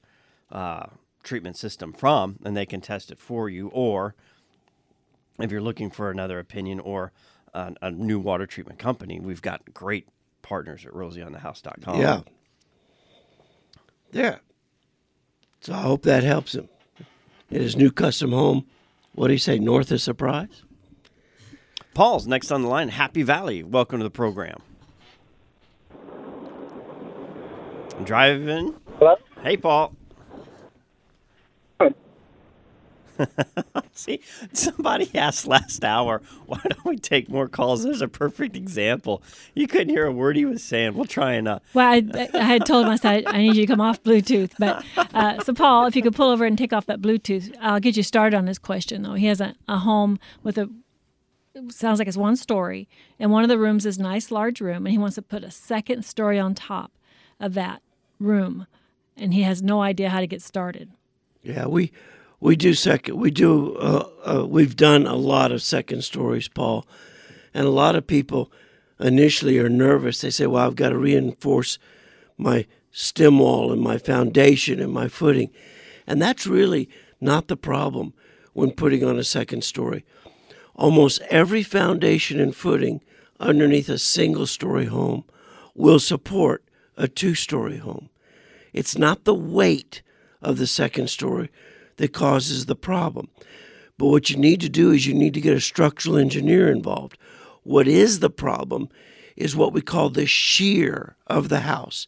uh, 0.52 0.88
treatment 1.24 1.58
system 1.58 1.94
from, 1.94 2.38
and 2.44 2.56
they 2.56 2.66
can 2.66 2.82
test 2.82 3.12
it 3.12 3.20
for 3.20 3.50
you. 3.50 3.68
Or 3.70 4.16
if 5.40 5.52
you're 5.52 5.62
looking 5.62 5.90
for 5.90 6.10
another 6.10 6.40
opinion 6.40 6.80
or 6.80 7.12
a, 7.54 7.74
a 7.82 7.92
new 7.92 8.20
water 8.20 8.46
treatment 8.46 8.80
company, 8.80 9.20
we've 9.20 9.42
got 9.42 9.74
great 9.74 10.08
partners 10.42 10.86
at 10.86 10.94
rosieonthehouse.com. 10.94 12.00
yeah 12.00 12.22
there 14.16 14.42
so 15.60 15.74
i 15.74 15.82
hope 15.82 16.04
that 16.04 16.24
helps 16.24 16.56
him 16.56 16.68
in 17.52 17.62
his 17.62 17.76
new 17.76 17.92
custom 17.92 18.32
home 18.32 18.66
what 19.14 19.28
do 19.28 19.34
you 19.34 19.40
say 19.40 19.60
north 19.60 19.92
of 19.92 20.02
surprise 20.02 20.64
Paul's 21.96 22.28
next 22.28 22.52
on 22.52 22.62
the 22.62 22.68
line. 22.68 22.90
Happy 22.90 23.24
Valley. 23.24 23.64
Welcome 23.64 24.00
to 24.00 24.04
the 24.04 24.10
program. 24.10 24.62
Driving. 28.04 28.76
Hello? 29.00 29.16
Hey, 29.42 29.56
Paul. 29.56 29.96
See, 33.94 34.22
somebody 34.54 35.10
asked 35.16 35.48
last 35.48 35.84
hour, 35.84 36.22
why 36.46 36.60
don't 36.64 36.86
we 36.86 36.98
take 36.98 37.30
more 37.30 37.48
calls? 37.48 37.84
There's 37.84 38.02
a 38.02 38.08
perfect 38.08 38.56
example. 38.56 39.24
You 39.54 39.68
couldn't 39.68 39.90
hear 39.90 40.06
a 40.06 40.12
word 40.12 40.36
he 40.36 40.46
was 40.46 40.64
saying. 40.64 40.96
We'll 40.96 41.06
try 41.06 41.34
and 41.34 41.48
uh, 41.48 41.60
Well, 41.74 41.88
I, 41.88 42.30
I 42.34 42.44
had 42.44 42.66
told 42.66 42.86
him 42.86 42.92
I 42.92 42.98
said 42.98 43.26
I 43.28 43.38
need 43.38 43.56
you 43.56 43.66
to 43.66 43.68
come 43.68 43.82
off 43.82 44.04
Bluetooth. 44.04 44.52
But 44.60 44.84
uh, 45.14 45.44
so, 45.44 45.54
Paul, 45.54 45.88
if 45.88 45.96
you 45.96 46.02
could 46.02 46.16
pull 46.16 46.30
over 46.30 46.46
and 46.46 46.58
take 46.58 46.74
off 46.74 46.86
that 46.88 47.02
Bluetooth, 47.02 47.56
I'll 47.62 47.80
get 47.80 47.98
you 47.98 48.04
started 48.04 48.36
on 48.36 48.46
this 48.46 48.60
question. 48.60 49.02
Though 49.02 49.14
he 49.14 49.28
has 49.28 49.42
a, 49.42 49.56
a 49.68 49.80
home 49.80 50.20
with 50.44 50.58
a 50.58 50.70
it 51.56 51.72
sounds 51.72 52.00
like 52.00 52.08
it's 52.08 52.18
one 52.18 52.36
story, 52.36 52.90
and 53.18 53.32
one 53.32 53.44
of 53.44 53.50
the 53.50 53.58
rooms 53.58 53.86
is 53.86 53.98
a 53.98 54.02
nice 54.02 54.30
large 54.30 54.60
room, 54.60 54.86
and 54.86 54.90
he 54.90 54.98
wants 54.98 55.16
to 55.16 55.22
put 55.22 55.44
a 55.44 55.52
second 55.52 56.04
story 56.04 56.38
on 56.38 56.54
top 56.54 56.92
of 57.40 57.54
that 57.54 57.82
room, 58.20 58.68
and 59.16 59.34
he 59.34 59.44
has 59.44 59.64
no 59.64 59.82
idea 59.82 60.10
how 60.10 60.20
to 60.20 60.28
get 60.28 60.42
started. 60.42 60.92
Yeah, 61.42 61.68
we 61.68 61.92
we 62.46 62.56
do 62.56 62.76
second. 62.76 63.18
We 63.18 63.32
do. 63.32 63.76
Uh, 63.76 64.08
uh, 64.24 64.46
we've 64.48 64.76
done 64.76 65.08
a 65.08 65.16
lot 65.16 65.52
of 65.52 65.64
second 65.64 66.04
stories, 66.04 66.48
Paul, 66.48 66.86
and 67.56 67.66
a 67.66 67.72
lot 67.72 67.96
of 67.96 68.06
people 68.06 68.52
initially 69.00 69.58
are 69.58 69.68
nervous. 69.68 70.22
They 70.22 70.30
say, 70.30 70.46
"Well, 70.46 70.64
I've 70.64 70.76
got 70.76 70.90
to 70.90 70.98
reinforce 70.98 71.80
my 72.38 72.68
stem 72.92 73.40
wall 73.40 73.72
and 73.72 73.82
my 73.82 73.98
foundation 73.98 74.80
and 74.80 74.94
my 74.94 75.08
footing," 75.08 75.50
and 76.06 76.22
that's 76.22 76.46
really 76.46 76.88
not 77.20 77.48
the 77.48 77.58
problem 77.58 78.14
when 78.54 78.70
putting 78.70 79.04
on 79.04 79.18
a 79.18 79.24
second 79.24 79.64
story. 79.64 80.06
Almost 80.76 81.22
every 81.32 81.64
foundation 81.64 82.40
and 82.40 82.56
footing 82.56 83.02
underneath 83.40 83.90
a 83.90 83.98
single 83.98 84.46
story 84.46 84.86
home 84.86 85.24
will 85.74 86.00
support 86.00 86.64
a 86.96 87.08
two 87.08 87.34
story 87.34 87.78
home. 87.78 88.10
It's 88.72 88.96
not 88.96 89.24
the 89.24 89.34
weight 89.34 90.04
of 90.44 90.60
the 90.60 90.68
second 90.68 91.10
story 91.10 91.50
that 91.98 92.14
causes 92.14 92.66
the 92.66 92.76
problem. 92.76 93.30
But 93.98 94.08
what 94.08 94.30
you 94.30 94.38
need 94.38 94.62
to 94.62 94.70
do 94.70 94.92
is 94.92 95.08
you 95.08 95.14
need 95.14 95.34
to 95.36 95.42
get 95.42 95.56
a 95.56 95.62
structural 95.62 96.18
engineer 96.18 96.70
involved. 96.70 97.18
What 97.64 97.88
is 97.88 98.20
the 98.20 98.30
problem 98.30 98.90
is 99.36 99.56
what 99.56 99.74
we 99.74 99.82
call 99.82 100.10
the 100.10 100.26
shear 100.26 101.16
of 101.28 101.50
the 101.50 101.62
house. 101.62 102.08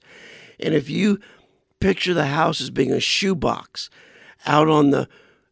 And 0.60 0.73
if 0.73 0.89
you 0.89 1.19
picture 1.80 2.13
the 2.13 2.28
house 2.28 2.62
as 2.62 2.69
being 2.69 2.91
a 2.91 3.00
shoebox 3.00 3.89
out 4.45 4.67
on 4.67 4.91
the 4.91 5.08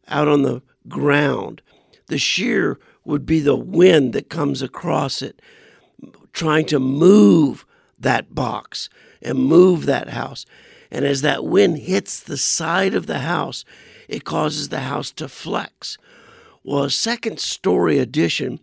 out 0.08 0.28
on 0.28 0.42
the 0.42 0.62
ground, 0.88 1.62
the 2.06 2.18
shear 2.18 2.78
would 3.04 3.26
be 3.26 3.40
the 3.40 3.56
wind 3.56 4.12
that 4.12 4.28
comes 4.28 4.62
across 4.62 5.22
it, 5.22 5.40
trying 6.32 6.66
to 6.66 6.78
move 6.78 7.66
that 7.98 8.34
box 8.34 8.88
and 9.22 9.38
move 9.38 9.86
that 9.86 10.10
house. 10.10 10.46
And 10.90 11.04
as 11.04 11.22
that 11.22 11.44
wind 11.44 11.78
hits 11.78 12.20
the 12.20 12.36
side 12.36 12.94
of 12.94 13.06
the 13.06 13.20
house, 13.20 13.64
it 14.08 14.24
causes 14.24 14.68
the 14.68 14.80
house 14.80 15.10
to 15.12 15.28
flex. 15.28 15.98
Well, 16.64 16.84
a 16.84 16.90
second 16.90 17.38
story 17.40 17.98
addition 17.98 18.60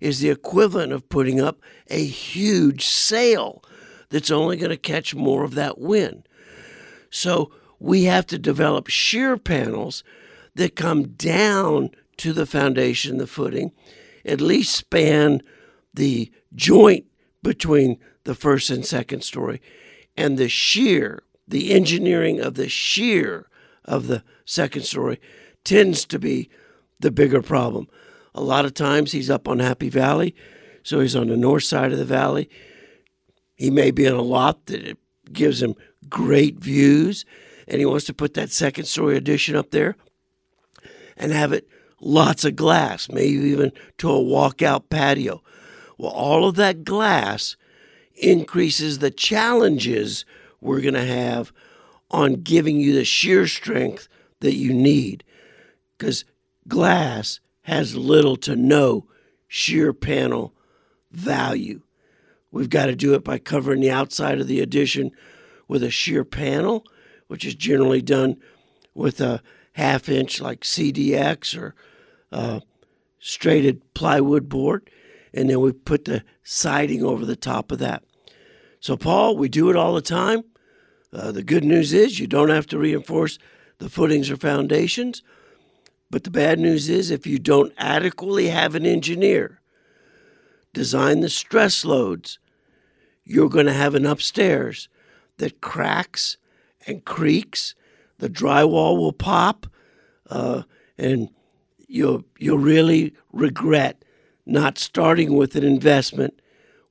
is 0.00 0.20
the 0.20 0.30
equivalent 0.30 0.92
of 0.92 1.08
putting 1.08 1.40
up 1.40 1.60
a 1.88 2.04
huge 2.04 2.84
sail 2.84 3.62
that's 4.10 4.30
only 4.30 4.56
going 4.56 4.70
to 4.70 4.76
catch 4.76 5.14
more 5.14 5.44
of 5.44 5.54
that 5.54 5.78
wind. 5.78 6.28
So 7.10 7.50
we 7.78 8.04
have 8.04 8.26
to 8.26 8.38
develop 8.38 8.88
shear 8.88 9.36
panels 9.36 10.04
that 10.54 10.76
come 10.76 11.08
down 11.08 11.90
to 12.18 12.32
the 12.32 12.46
foundation, 12.46 13.18
the 13.18 13.26
footing, 13.26 13.72
at 14.24 14.40
least 14.40 14.74
span 14.74 15.42
the 15.92 16.30
joint 16.54 17.04
between 17.42 17.98
the 18.24 18.34
first 18.34 18.70
and 18.70 18.84
second 18.84 19.22
story, 19.22 19.60
and 20.16 20.36
the 20.36 20.48
shear, 20.48 21.22
the 21.46 21.72
engineering 21.72 22.40
of 22.40 22.54
the 22.54 22.68
shear 22.68 23.48
of 23.86 24.06
the 24.06 24.22
second 24.44 24.82
story 24.82 25.20
tends 25.64 26.04
to 26.06 26.18
be 26.18 26.48
the 27.00 27.10
bigger 27.10 27.42
problem. 27.42 27.88
A 28.34 28.42
lot 28.42 28.64
of 28.64 28.74
times 28.74 29.12
he's 29.12 29.30
up 29.30 29.48
on 29.48 29.58
Happy 29.58 29.88
Valley, 29.88 30.34
so 30.82 31.00
he's 31.00 31.16
on 31.16 31.28
the 31.28 31.36
north 31.36 31.64
side 31.64 31.92
of 31.92 31.98
the 31.98 32.04
valley. 32.04 32.48
He 33.54 33.70
may 33.70 33.90
be 33.90 34.04
in 34.04 34.12
a 34.12 34.22
lot 34.22 34.66
that 34.66 34.98
gives 35.32 35.62
him 35.62 35.74
great 36.08 36.58
views, 36.58 37.24
and 37.66 37.78
he 37.78 37.86
wants 37.86 38.04
to 38.06 38.14
put 38.14 38.34
that 38.34 38.50
second 38.50 38.84
story 38.84 39.16
addition 39.16 39.56
up 39.56 39.70
there 39.70 39.96
and 41.16 41.32
have 41.32 41.52
it 41.52 41.66
lots 42.00 42.44
of 42.44 42.56
glass, 42.56 43.08
maybe 43.08 43.38
even 43.48 43.72
to 43.98 44.10
a 44.10 44.22
walkout 44.22 44.88
patio. 44.90 45.42
Well, 45.98 46.12
all 46.12 46.46
of 46.46 46.56
that 46.56 46.84
glass 46.84 47.56
increases 48.14 48.98
the 48.98 49.10
challenges 49.10 50.24
we're 50.60 50.80
going 50.80 50.94
to 50.94 51.04
have 51.04 51.52
on 52.10 52.34
giving 52.34 52.80
you 52.80 52.92
the 52.92 53.04
shear 53.04 53.46
strength 53.46 54.08
that 54.40 54.54
you 54.54 54.72
need 54.72 55.24
because 55.96 56.24
glass 56.68 57.40
has 57.62 57.96
little 57.96 58.36
to 58.36 58.54
no 58.54 59.06
shear 59.48 59.92
panel 59.92 60.54
value. 61.10 61.80
We've 62.50 62.70
got 62.70 62.86
to 62.86 62.96
do 62.96 63.14
it 63.14 63.24
by 63.24 63.38
covering 63.38 63.80
the 63.80 63.90
outside 63.90 64.40
of 64.40 64.46
the 64.46 64.60
addition 64.60 65.10
with 65.68 65.82
a 65.82 65.90
shear 65.90 66.24
panel, 66.24 66.84
which 67.26 67.44
is 67.44 67.54
generally 67.54 68.02
done 68.02 68.36
with 68.94 69.20
a 69.20 69.42
half 69.72 70.08
inch 70.08 70.40
like 70.40 70.60
CDX 70.60 71.58
or 71.58 71.74
uh, 72.32 72.60
straighted 73.18 73.82
plywood 73.94 74.48
board, 74.48 74.88
and 75.34 75.50
then 75.50 75.60
we 75.60 75.72
put 75.72 76.04
the 76.04 76.22
siding 76.42 77.04
over 77.04 77.26
the 77.26 77.36
top 77.36 77.72
of 77.72 77.78
that. 77.78 78.02
So, 78.80 78.96
Paul, 78.96 79.36
we 79.36 79.48
do 79.48 79.68
it 79.68 79.76
all 79.76 79.94
the 79.94 80.00
time. 80.00 80.44
Uh, 81.16 81.32
the 81.32 81.42
good 81.42 81.64
news 81.64 81.94
is 81.94 82.20
you 82.20 82.26
don't 82.26 82.50
have 82.50 82.66
to 82.66 82.78
reinforce 82.78 83.38
the 83.78 83.88
footings 83.88 84.30
or 84.30 84.36
foundations. 84.36 85.22
But 86.10 86.24
the 86.24 86.30
bad 86.30 86.60
news 86.60 86.90
is 86.90 87.10
if 87.10 87.26
you 87.26 87.38
don't 87.38 87.72
adequately 87.78 88.48
have 88.48 88.74
an 88.74 88.84
engineer 88.84 89.60
design 90.74 91.20
the 91.20 91.30
stress 91.30 91.86
loads, 91.86 92.38
you're 93.24 93.48
going 93.48 93.64
to 93.64 93.72
have 93.72 93.94
an 93.94 94.04
upstairs 94.04 94.90
that 95.38 95.62
cracks 95.62 96.36
and 96.86 97.02
creaks. 97.04 97.74
The 98.18 98.28
drywall 98.28 98.98
will 98.98 99.12
pop, 99.12 99.66
uh, 100.28 100.64
and 100.98 101.30
you'll 101.88 102.24
you'll 102.38 102.58
really 102.58 103.14
regret 103.32 104.04
not 104.44 104.76
starting 104.76 105.34
with 105.34 105.56
an 105.56 105.64
investment 105.64 106.40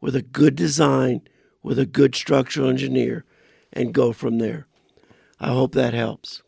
with 0.01 0.15
a 0.15 0.21
good 0.21 0.55
design, 0.55 1.21
with 1.61 1.77
a 1.77 1.85
good 1.85 2.15
structural 2.15 2.69
engineer, 2.69 3.24
and 3.75 3.93
go 3.93 4.13
from 4.13 4.37
there. 4.37 4.67
I 5.39 5.49
hope 5.49 5.73
that 5.73 5.93
helps. 5.93 6.41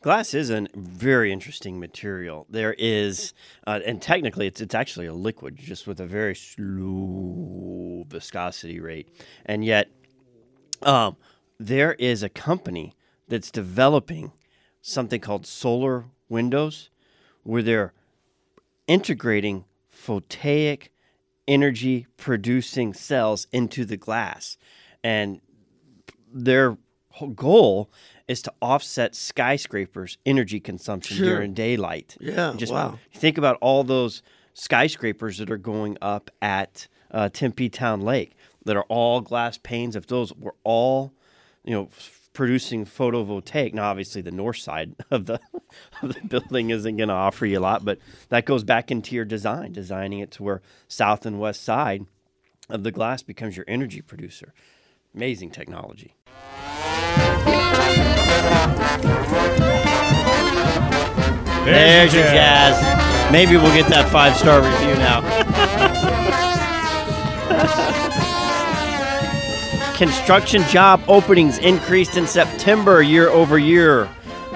Glass 0.00 0.32
is 0.32 0.48
a 0.48 0.66
very 0.74 1.32
interesting 1.32 1.80
material. 1.80 2.46
There 2.48 2.74
is, 2.78 3.34
uh, 3.66 3.80
and 3.84 4.00
technically, 4.00 4.46
it's 4.46 4.60
it's 4.60 4.74
actually 4.74 5.06
a 5.06 5.12
liquid, 5.12 5.56
just 5.56 5.86
with 5.88 6.00
a 6.00 6.06
very 6.06 6.36
slow 6.36 8.04
viscosity 8.08 8.78
rate, 8.78 9.08
and 9.44 9.64
yet, 9.64 9.90
um, 10.82 11.16
there 11.58 11.94
is 11.94 12.22
a 12.22 12.28
company 12.28 12.94
that's 13.26 13.50
developing 13.50 14.32
something 14.80 15.20
called 15.20 15.46
solar 15.46 16.04
windows, 16.28 16.90
where 17.42 17.62
they're 17.62 17.92
integrating 18.86 19.64
photovoltaic 19.92 20.88
energy 21.48 22.06
producing 22.16 22.94
cells 22.94 23.46
into 23.52 23.84
the 23.84 23.96
glass, 23.96 24.56
and 25.02 25.40
their 26.32 26.76
goal 27.34 27.90
is 28.28 28.40
to 28.42 28.52
offset 28.62 29.14
skyscrapers' 29.14 30.16
energy 30.24 30.60
consumption 30.60 31.16
Sure. 31.18 31.26
during 31.36 31.52
daylight. 31.54 32.16
Yeah, 32.20 32.54
Just 32.56 32.72
wow. 32.72 32.98
think 33.14 33.36
about 33.38 33.58
all 33.60 33.84
those 33.84 34.22
skyscrapers 34.54 35.38
that 35.38 35.50
are 35.50 35.58
going 35.58 35.98
up 36.00 36.30
at 36.40 36.88
uh, 37.10 37.28
Tempe 37.28 37.68
Town 37.68 38.00
Lake 38.00 38.34
that 38.64 38.76
are 38.76 38.84
all 38.88 39.20
glass 39.20 39.58
panes. 39.58 39.96
If 39.96 40.06
those 40.06 40.32
were 40.34 40.54
all, 40.64 41.12
you 41.64 41.72
know, 41.74 41.88
f- 41.90 42.30
producing 42.32 42.86
photovoltaic, 42.86 43.74
now 43.74 43.90
obviously 43.90 44.22
the 44.22 44.30
north 44.30 44.56
side 44.58 44.94
of 45.10 45.26
the 45.26 45.38
of 46.02 46.14
the 46.14 46.20
building 46.26 46.70
isn't 46.70 46.96
going 46.96 47.08
to 47.08 47.14
offer 47.14 47.44
you 47.44 47.58
a 47.58 47.60
lot, 47.60 47.84
but 47.84 47.98
that 48.30 48.44
goes 48.46 48.64
back 48.64 48.90
into 48.90 49.14
your 49.14 49.24
design, 49.26 49.72
designing 49.72 50.20
it 50.20 50.30
to 50.32 50.42
where 50.42 50.62
south 50.88 51.26
and 51.26 51.38
west 51.40 51.62
side 51.62 52.06
of 52.70 52.82
the 52.84 52.92
glass 52.92 53.22
becomes 53.22 53.56
your 53.56 53.66
energy 53.68 54.00
producer. 54.00 54.54
Amazing 55.14 55.50
technology. 55.50 56.14
There's 61.64 62.12
your 62.12 62.24
jazz. 62.24 63.32
Maybe 63.32 63.56
we'll 63.56 63.74
get 63.74 63.88
that 63.88 64.10
five 64.10 64.36
star 64.36 64.60
review 64.60 64.94
now. 64.96 65.22
Construction 69.96 70.62
job 70.64 71.00
openings 71.06 71.58
increased 71.58 72.16
in 72.16 72.26
September 72.26 73.02
year 73.02 73.28
over 73.28 73.58
year. 73.58 74.08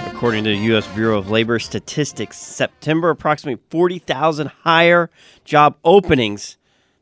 According 0.07 0.43
to 0.43 0.49
the 0.49 0.57
U.S. 0.57 0.85
Bureau 0.87 1.17
of 1.17 1.29
Labor 1.29 1.57
Statistics, 1.59 2.37
September 2.37 3.09
approximately 3.09 3.63
40,000 3.69 4.47
higher 4.63 5.09
job 5.45 5.77
openings 5.85 6.57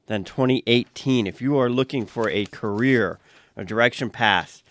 than 0.06 0.24
2018. 0.24 1.26
If 1.26 1.42
you 1.42 1.58
are 1.58 1.70
looking 1.70 2.06
for 2.06 2.30
a 2.30 2.46
career, 2.46 3.20
a 3.58 3.66
direction 3.66 4.12
path, 4.12 4.62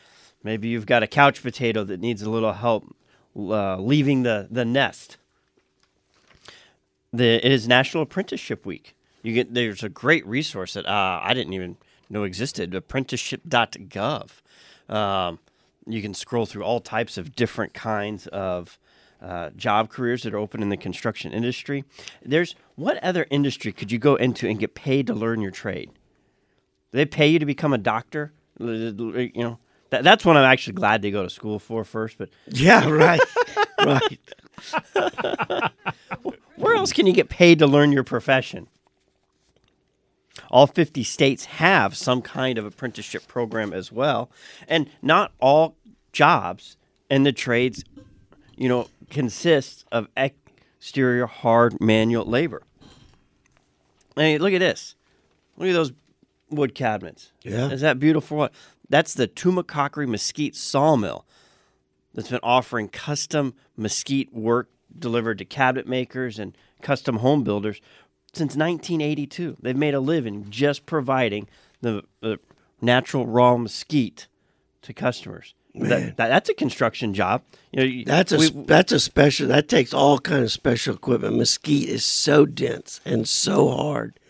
maybe 0.45 0.69
you've 0.69 0.87
got 0.87 1.03
a 1.03 1.07
couch 1.09 1.43
potato 1.43 1.83
that 1.85 1.99
needs 1.99 2.23
a 2.23 2.31
little 2.31 2.53
help 2.53 2.95
uh, 3.37 3.79
leaving 3.79 4.23
the, 4.23 4.47
the 4.51 4.65
nest. 4.65 5.17
The, 7.13 7.45
it 7.45 7.51
is 7.51 7.67
National 7.67 8.03
Apprenticeship 8.05 8.65
Week. 8.65 8.95
You 9.23 9.33
get 9.33 9.55
there's 9.55 9.83
a 9.83 9.89
great 9.89 10.27
resource 10.27 10.75
that 10.75 10.87
uh, 10.87 11.21
I 11.23 11.33
didn't 11.33 11.55
even 11.55 11.79
know 12.11 12.25
existed, 12.25 12.75
apprenticeship.gov. 12.75 14.31
Um, 14.89 15.39
you 15.87 16.03
can 16.03 16.13
scroll 16.13 16.47
through 16.47 16.63
all 16.63 16.81
types 16.81 17.17
of 17.17 17.35
different 17.35 17.73
kinds 17.73 18.27
of 18.29 18.79
uh, 19.23 19.51
job 19.51 19.89
careers 19.89 20.23
that 20.23 20.35
are 20.35 20.39
open 20.39 20.63
in 20.63 20.69
the 20.69 20.77
construction 20.77 21.33
industry. 21.33 21.85
There's 22.23 22.55
what 22.75 23.03
other 23.03 23.27
industry 23.31 23.73
could 23.73 23.91
you 23.91 23.99
go 23.99 24.17
into 24.17 24.47
and 24.47 24.59
get 24.59 24.75
paid 24.75 25.07
to 25.07 25.15
learn 25.15 25.41
your 25.41 25.51
trade? 25.51 25.91
Do 26.93 26.99
they 26.99 27.07
pay 27.07 27.29
you 27.29 27.39
to 27.39 27.47
become 27.47 27.73
a 27.73 27.79
doctor? 27.79 28.33
You 28.59 29.31
know, 29.35 29.59
that, 29.95 30.03
that's 30.03 30.25
what 30.25 30.37
I'm 30.37 30.45
actually 30.45 30.73
glad 30.75 31.03
they 31.03 31.13
go 31.13 31.23
to 31.23 31.31
school 31.31 31.61
for 31.61 31.85
first. 31.85 32.19
But 32.19 32.31
Yeah, 32.49 32.89
right. 32.91 33.21
right. 33.85 34.19
where 36.57 36.75
else 36.75 36.93
can 36.93 37.07
you 37.07 37.13
get 37.13 37.29
paid 37.29 37.61
to 37.61 37.67
learn 37.67 37.93
your 37.93 38.03
profession? 38.03 38.67
All 40.51 40.67
50 40.67 41.05
states 41.05 41.45
have 41.45 41.97
some 41.97 42.23
kind 42.23 42.59
of 42.59 42.65
apprenticeship 42.65 43.29
program 43.29 43.73
as 43.73 43.93
well. 43.93 44.31
And 44.67 44.91
not 45.01 45.33
all 45.41 45.77
jobs 46.13 46.77
in 47.09 47.23
the 47.23 47.33
trades, 47.33 47.85
you 48.57 48.69
know, 48.69 48.89
consist 49.11 49.85
of 49.93 50.09
exterior 50.17 51.27
hard 51.27 51.81
manual 51.81 52.25
labor. 52.25 52.63
Hey, 54.17 54.39
look 54.39 54.53
at 54.53 54.61
this. 54.61 54.97
Look 55.57 55.69
at 55.69 55.73
those 55.73 55.93
wood 56.51 56.75
cabinets. 56.75 57.31
Yeah. 57.43 57.71
Is 57.71 57.81
that 57.83 57.99
beautiful? 58.01 58.49
That's 58.89 59.15
the 59.15 59.27
Tumacacori 59.29 60.07
Mesquite 60.09 60.55
Sawmill 60.57 61.25
that's 62.15 62.29
been 62.29 62.41
offering 62.43 62.89
custom 62.89 63.55
mesquite 63.77 64.33
work 64.33 64.69
delivered 64.97 65.39
to 65.39 65.45
cabinet 65.45 65.89
makers 65.89 66.39
and 66.39 66.57
custom 66.83 67.17
home 67.17 67.43
builders 67.43 67.81
since 68.33 68.55
1982. 68.57 69.57
They've 69.61 69.77
made 69.77 69.95
a 69.95 70.01
living 70.01 70.47
just 70.51 70.87
providing 70.87 71.49
the, 71.81 72.03
the 72.21 72.39
natural 72.81 73.27
raw 73.27 73.57
mesquite 73.57 74.29
to 74.83 74.93
customers. 74.93 75.55
That, 75.75 76.17
that, 76.19 76.29
that's 76.29 76.49
a 76.49 76.55
construction 76.55 77.15
job. 77.15 77.43
You 77.73 77.79
know, 77.81 77.85
you- 77.85 78.05
That's 78.05 78.31
a 78.31 78.39
we- 78.39 78.51
that's 78.51 78.93
a 78.93 79.01
special. 79.01 79.49
That 79.49 79.67
takes 79.69 79.93
all 79.93 80.21
kind 80.21 80.45
of 80.45 80.53
special 80.53 80.95
equipment. 80.95 81.37
Mesquite 81.37 81.89
is 81.89 82.05
so 82.05 82.47
dense 82.47 83.01
and 83.05 83.27
so 83.29 83.71
hard. 83.71 84.21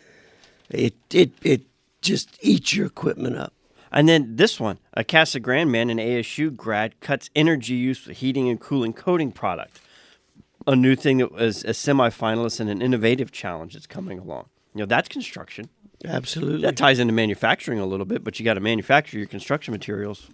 It 0.71 0.95
it 1.13 1.33
it 1.43 1.63
just 2.01 2.39
eats 2.41 2.73
your 2.75 2.87
equipment 2.87 3.37
up. 3.37 3.53
And 3.95 4.09
then 4.09 4.35
this 4.35 4.59
one, 4.59 4.81
a 4.93 5.05
Casa 5.05 5.39
Grande 5.39 5.71
man, 5.71 5.89
an 5.89 5.99
ASU 5.99 6.55
grad, 6.55 6.99
cuts 7.01 7.31
energy 7.37 7.75
use 7.75 8.05
with 8.07 8.19
heating 8.19 8.49
and 8.49 8.61
cooling 8.61 8.93
coating 8.93 9.31
product. 9.31 9.81
A 10.67 10.75
new 10.75 10.97
thing 10.97 11.19
that 11.19 11.31
was 11.31 11.63
a 11.65 11.69
semifinalist 11.69 12.61
in 12.61 12.69
an 12.69 12.83
innovative 12.83 13.31
challenge 13.31 13.75
that's 13.75 13.87
coming 13.87 14.19
along. 14.19 14.47
You 14.75 14.81
know, 14.81 14.87
that's 14.87 15.09
construction. 15.09 15.69
Absolutely. 16.05 16.63
That 16.63 16.77
ties 16.77 16.99
into 16.99 17.13
manufacturing 17.13 17.79
a 17.79 17.87
little 17.87 18.05
bit, 18.05 18.25
but 18.25 18.39
you 18.39 18.45
got 18.45 18.55
to 18.55 18.61
manufacture 18.61 19.17
your 19.17 19.29
construction 19.29 19.71
materials, 19.71 20.29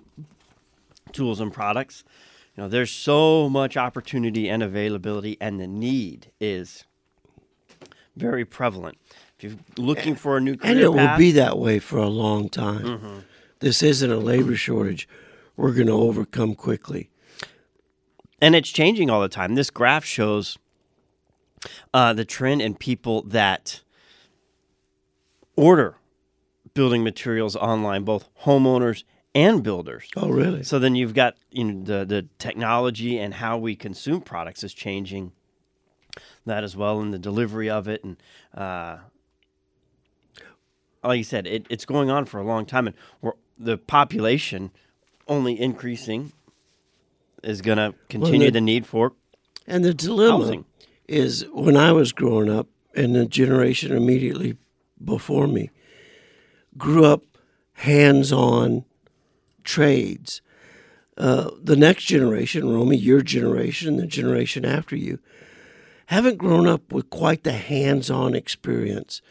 tools, 1.13 1.39
and 1.39 1.53
products. 1.53 2.03
You 2.57 2.63
know, 2.63 2.69
there's 2.69 2.91
so 2.91 3.51
much 3.51 3.77
opportunity 3.77 4.49
and 4.49 4.63
availability, 4.63 5.37
and 5.39 5.61
the 5.61 5.67
need 5.67 6.31
is 6.41 6.85
very 8.17 8.47
prevalent. 8.47 8.97
If 9.39 9.45
you're 9.45 9.59
looking 9.77 10.15
for 10.15 10.39
a 10.39 10.41
new 10.41 10.57
career 10.57 10.73
and 10.73 10.81
it 10.81 10.89
will 10.93 11.17
be 11.19 11.33
that 11.33 11.59
way 11.59 11.79
for 11.79 11.99
a 11.99 12.09
long 12.09 12.49
time. 12.49 12.83
Mm-hmm. 12.83 13.19
This 13.61 13.83
isn't 13.83 14.11
a 14.11 14.19
labor 14.19 14.57
shortage. 14.57 15.09
We're 15.57 15.73
going 15.73 15.87
to 15.89 15.93
overcome 15.93 16.55
quickly. 16.55 17.11
and 18.41 18.55
it's 18.55 18.71
changing 18.71 19.11
all 19.11 19.21
the 19.21 19.29
time. 19.29 19.55
This 19.55 19.71
graph 19.71 20.05
shows 20.05 20.59
uh, 21.93 22.13
the 22.15 22.25
trend 22.25 22.63
in 22.63 22.75
people 22.75 23.23
that 23.25 23.83
order 25.57 25.97
building 26.75 27.05
materials 27.05 27.55
online, 27.57 28.05
both 28.05 28.29
homeowners 28.45 29.05
and 29.35 29.63
builders. 29.63 30.09
Oh, 30.17 30.31
really? 30.31 30.63
So 30.63 30.79
then 30.79 30.95
you've 30.95 31.15
got 31.15 31.37
you 31.51 31.65
know 31.65 31.85
the 31.85 32.05
the 32.07 32.29
technology 32.39 33.19
and 33.19 33.35
how 33.35 33.59
we 33.59 33.77
consume 33.77 34.23
products 34.23 34.65
is 34.65 34.73
changing 34.73 35.33
that 36.47 36.65
as 36.65 36.77
well, 36.77 37.01
and 37.01 37.13
the 37.13 37.19
delivery 37.19 37.69
of 37.71 37.89
it, 37.89 38.03
and 38.05 38.17
uh, 38.55 38.99
like 41.05 41.19
you 41.19 41.25
said, 41.25 41.47
it, 41.47 41.67
it's 41.71 41.85
going 41.85 42.11
on 42.11 42.25
for 42.25 42.39
a 42.41 42.45
long 42.45 42.67
time, 42.67 42.87
and 42.87 42.97
we're, 43.21 43.33
the 43.61 43.77
population 43.77 44.71
only 45.29 45.61
increasing 45.61 46.33
is 47.45 47.61
going 47.61 47.79
to 47.79 47.95
continue 48.09 48.47
the- 48.47 48.53
the 48.53 48.61
need 48.61 48.87
for 48.87 49.13
And 49.67 49.85
the 49.85 49.95
dilemma 49.95 50.45
Housing. 50.45 50.65
is 51.07 51.45
when 51.53 51.77
I 51.77 51.93
was 51.93 52.13
growing 52.13 52.49
up, 52.51 52.69
and 52.95 53.15
the 53.15 53.27
generation 53.27 53.93
immediately 53.97 54.57
before 55.03 55.47
me 55.47 55.71
grew 56.77 57.05
up 57.05 57.23
hands 57.75 58.33
on 58.33 58.85
trades. 59.63 60.41
Uh, 61.17 61.51
the 61.63 61.77
next 61.77 62.05
generation, 62.05 62.69
Romey, 62.73 62.97
your 62.97 63.21
generation, 63.21 63.97
the 63.97 64.07
generation 64.07 64.65
after 64.65 64.97
you, 64.97 65.19
haven't 66.07 66.39
grown 66.39 66.67
up 66.67 66.93
with 66.93 67.11
quite 67.11 67.45
the 67.45 67.53
hands 67.53 68.11
on 68.11 68.35
experience. 68.35 69.23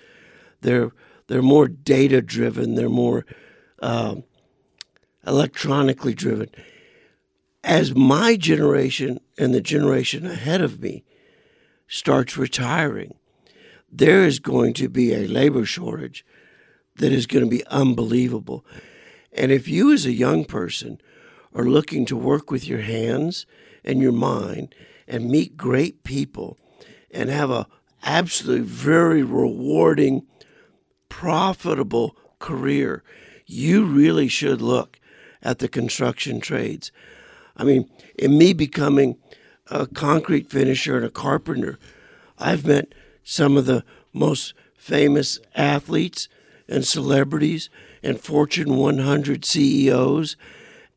They're, 0.61 0.91
they're 1.27 1.41
more 1.41 1.67
data 1.67 2.21
driven, 2.21 2.75
they're 2.75 2.89
more 2.89 3.25
um, 3.81 4.23
electronically 5.25 6.13
driven. 6.13 6.49
As 7.63 7.93
my 7.93 8.35
generation 8.35 9.19
and 9.37 9.53
the 9.53 9.61
generation 9.61 10.25
ahead 10.25 10.61
of 10.61 10.81
me 10.81 11.03
starts 11.87 12.37
retiring, 12.37 13.15
there 13.91 14.23
is 14.23 14.39
going 14.39 14.73
to 14.75 14.87
be 14.87 15.13
a 15.13 15.27
labor 15.27 15.65
shortage 15.65 16.25
that 16.97 17.11
is 17.11 17.25
going 17.25 17.43
to 17.43 17.49
be 17.49 17.65
unbelievable. 17.67 18.65
And 19.33 19.51
if 19.51 19.67
you, 19.67 19.91
as 19.91 20.05
a 20.05 20.11
young 20.11 20.45
person, 20.45 21.01
are 21.53 21.65
looking 21.65 22.05
to 22.05 22.15
work 22.15 22.51
with 22.51 22.67
your 22.67 22.81
hands 22.81 23.45
and 23.83 24.01
your 24.01 24.11
mind 24.11 24.75
and 25.07 25.29
meet 25.29 25.57
great 25.57 26.03
people 26.03 26.57
and 27.11 27.29
have 27.29 27.49
a 27.49 27.67
absolutely 28.03 28.65
very 28.65 29.23
rewarding, 29.23 30.25
profitable 31.09 32.15
career, 32.39 33.03
you 33.49 33.83
really 33.83 34.27
should 34.27 34.61
look 34.61 34.99
at 35.41 35.59
the 35.59 35.67
construction 35.67 36.39
trades. 36.39 36.91
I 37.57 37.63
mean, 37.63 37.89
in 38.17 38.37
me 38.37 38.53
becoming 38.53 39.17
a 39.67 39.87
concrete 39.87 40.49
finisher 40.51 40.97
and 40.97 41.05
a 41.05 41.09
carpenter, 41.09 41.79
I've 42.37 42.65
met 42.65 42.93
some 43.23 43.57
of 43.57 43.65
the 43.65 43.83
most 44.13 44.53
famous 44.75 45.39
athletes 45.55 46.29
and 46.67 46.85
celebrities 46.85 47.69
and 48.03 48.19
Fortune 48.19 48.77
100 48.77 49.43
CEOs 49.43 50.37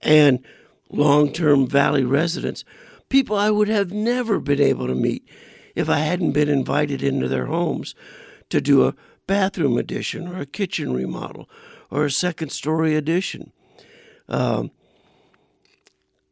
and 0.03 0.41
long 0.91 1.33
term 1.33 1.67
Valley 1.67 2.05
residents, 2.05 2.65
people 3.09 3.37
I 3.37 3.51
would 3.51 3.69
have 3.69 3.93
never 3.93 4.39
been 4.39 4.61
able 4.61 4.87
to 4.89 4.95
meet 4.95 5.27
if 5.75 5.89
I 5.89 6.01
hadn't 6.01 6.33
been 6.33 6.51
invited 6.51 7.03
into 7.03 7.29
their 7.29 7.47
homes 7.47 7.95
to 8.51 8.61
do 8.61 8.85
a 8.85 8.95
bathroom 9.27 9.79
addition 9.79 10.29
or 10.29 10.41
a 10.41 10.47
kitchen 10.47 10.93
remodel 10.93 11.49
or 11.93 12.07
a 12.07 12.11
second 12.11 12.51
story 12.51 12.97
addition. 12.97 13.53
Um, 14.27 14.71